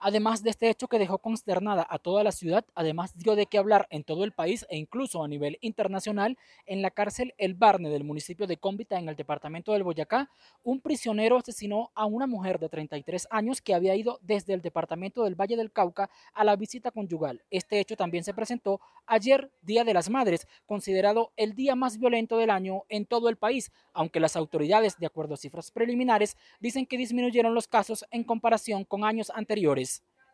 Además 0.00 0.44
de 0.44 0.50
este 0.50 0.70
hecho 0.70 0.86
que 0.86 1.00
dejó 1.00 1.18
consternada 1.18 1.84
a 1.90 1.98
toda 1.98 2.22
la 2.22 2.30
ciudad, 2.30 2.64
además 2.76 3.18
dio 3.18 3.34
de 3.34 3.46
qué 3.46 3.58
hablar 3.58 3.88
en 3.90 4.04
todo 4.04 4.22
el 4.22 4.30
país 4.30 4.64
e 4.70 4.76
incluso 4.76 5.24
a 5.24 5.28
nivel 5.28 5.58
internacional, 5.60 6.38
en 6.66 6.82
la 6.82 6.92
cárcel 6.92 7.34
El 7.36 7.54
Barne 7.54 7.90
del 7.90 8.04
municipio 8.04 8.46
de 8.46 8.58
Cómbita 8.58 8.96
en 8.96 9.08
el 9.08 9.16
departamento 9.16 9.72
del 9.72 9.82
Boyacá, 9.82 10.30
un 10.62 10.80
prisionero 10.80 11.38
asesinó 11.38 11.90
a 11.96 12.06
una 12.06 12.28
mujer 12.28 12.60
de 12.60 12.68
33 12.68 13.26
años 13.30 13.60
que 13.60 13.74
había 13.74 13.96
ido 13.96 14.20
desde 14.22 14.54
el 14.54 14.62
departamento 14.62 15.24
del 15.24 15.34
Valle 15.34 15.56
del 15.56 15.72
Cauca 15.72 16.10
a 16.32 16.44
la 16.44 16.54
visita 16.54 16.92
conyugal. 16.92 17.42
Este 17.50 17.80
hecho 17.80 17.96
también 17.96 18.22
se 18.22 18.34
presentó 18.34 18.80
ayer, 19.04 19.50
Día 19.62 19.82
de 19.82 19.94
las 19.94 20.10
Madres, 20.10 20.46
considerado 20.66 21.32
el 21.36 21.54
día 21.56 21.74
más 21.74 21.98
violento 21.98 22.36
del 22.36 22.50
año 22.50 22.84
en 22.88 23.04
todo 23.04 23.28
el 23.28 23.36
país, 23.36 23.72
aunque 23.92 24.20
las 24.20 24.36
autoridades, 24.36 24.96
de 24.98 25.06
acuerdo 25.06 25.34
a 25.34 25.38
cifras 25.38 25.72
preliminares, 25.72 26.36
dicen 26.60 26.86
que 26.86 26.96
disminuyeron 26.96 27.52
los 27.52 27.66
casos 27.66 28.04
en 28.12 28.22
comparación 28.22 28.84
con 28.84 29.04
años 29.04 29.32
anteriores. 29.34 29.87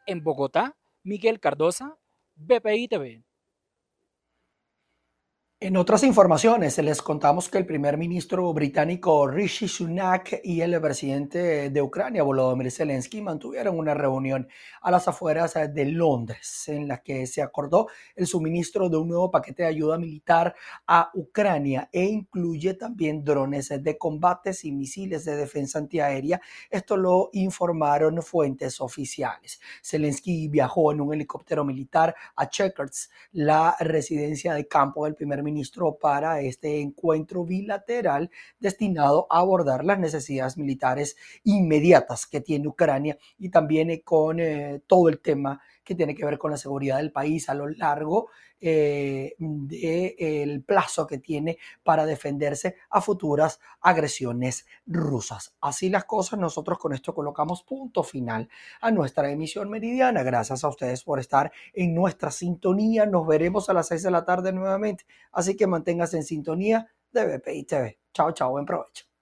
En 0.06 0.22
Bogotá, 0.22 0.76
Miguel 1.02 1.40
Cardosa, 1.40 1.96
BPI 2.36 2.88
TV. 2.88 3.24
En 5.64 5.78
otras 5.78 6.02
informaciones, 6.02 6.76
les 6.76 7.00
contamos 7.00 7.48
que 7.48 7.56
el 7.56 7.64
primer 7.64 7.96
ministro 7.96 8.52
británico 8.52 9.26
Rishi 9.26 9.66
Sunak 9.66 10.40
y 10.44 10.60
el 10.60 10.78
presidente 10.78 11.70
de 11.70 11.80
Ucrania, 11.80 12.22
Volodymyr 12.22 12.70
Zelensky, 12.70 13.22
mantuvieron 13.22 13.78
una 13.78 13.94
reunión 13.94 14.46
a 14.82 14.90
las 14.90 15.08
afueras 15.08 15.54
de 15.54 15.86
Londres 15.86 16.68
en 16.68 16.86
la 16.86 17.02
que 17.02 17.26
se 17.26 17.40
acordó 17.40 17.88
el 18.14 18.26
suministro 18.26 18.90
de 18.90 18.98
un 18.98 19.08
nuevo 19.08 19.30
paquete 19.30 19.62
de 19.62 19.70
ayuda 19.70 19.96
militar 19.96 20.54
a 20.86 21.10
Ucrania 21.14 21.88
e 21.90 22.04
incluye 22.04 22.74
también 22.74 23.24
drones 23.24 23.70
de 23.70 23.96
combates 23.96 24.66
y 24.66 24.72
misiles 24.72 25.24
de 25.24 25.34
defensa 25.34 25.78
antiaérea. 25.78 26.42
Esto 26.68 26.98
lo 26.98 27.30
informaron 27.32 28.20
fuentes 28.20 28.82
oficiales. 28.82 29.58
Zelensky 29.82 30.46
viajó 30.48 30.92
en 30.92 31.00
un 31.00 31.14
helicóptero 31.14 31.64
militar 31.64 32.14
a 32.36 32.50
Chequers, 32.50 33.08
la 33.32 33.74
residencia 33.80 34.52
de 34.52 34.68
campo 34.68 35.06
del 35.06 35.14
primer 35.14 35.42
ministro 35.42 35.53
ministro 35.54 35.96
para 35.96 36.40
este 36.40 36.80
encuentro 36.80 37.44
bilateral 37.44 38.30
destinado 38.58 39.26
a 39.30 39.38
abordar 39.38 39.84
las 39.84 39.98
necesidades 39.98 40.58
militares 40.58 41.16
inmediatas 41.44 42.26
que 42.26 42.40
tiene 42.40 42.68
Ucrania 42.68 43.16
y 43.38 43.48
también 43.48 43.90
eh, 43.90 44.02
con 44.02 44.40
eh, 44.40 44.82
todo 44.86 45.08
el 45.08 45.20
tema 45.20 45.60
que 45.84 45.94
tiene 45.94 46.14
que 46.14 46.24
ver 46.24 46.38
con 46.38 46.50
la 46.50 46.56
seguridad 46.56 46.96
del 46.96 47.12
país 47.12 47.48
a 47.48 47.54
lo 47.54 47.68
largo 47.68 48.30
eh, 48.60 49.34
del 49.38 50.62
plazo 50.62 51.06
que 51.06 51.18
tiene 51.18 51.58
para 51.82 52.06
defenderse 52.06 52.76
a 52.90 53.00
futuras 53.00 53.60
agresiones 53.80 54.66
rusas. 54.86 55.54
Así 55.60 55.90
las 55.90 56.04
cosas, 56.04 56.38
nosotros 56.38 56.78
con 56.78 56.94
esto 56.94 57.14
colocamos 57.14 57.62
punto 57.62 58.02
final 58.02 58.48
a 58.80 58.90
nuestra 58.90 59.30
emisión 59.30 59.68
meridiana. 59.68 60.22
Gracias 60.22 60.64
a 60.64 60.68
ustedes 60.68 61.04
por 61.04 61.20
estar 61.20 61.52
en 61.72 61.94
nuestra 61.94 62.30
sintonía. 62.30 63.06
Nos 63.06 63.26
veremos 63.26 63.68
a 63.68 63.74
las 63.74 63.88
6 63.88 64.04
de 64.04 64.10
la 64.10 64.24
tarde 64.24 64.52
nuevamente. 64.52 65.04
Así 65.32 65.56
que 65.56 65.66
manténgase 65.66 66.16
en 66.16 66.24
sintonía 66.24 66.88
de 67.12 67.36
BPI 67.36 67.64
TV. 67.64 67.98
Chao, 68.12 68.32
chao, 68.32 68.50
buen 68.50 68.64
provecho. 68.64 69.13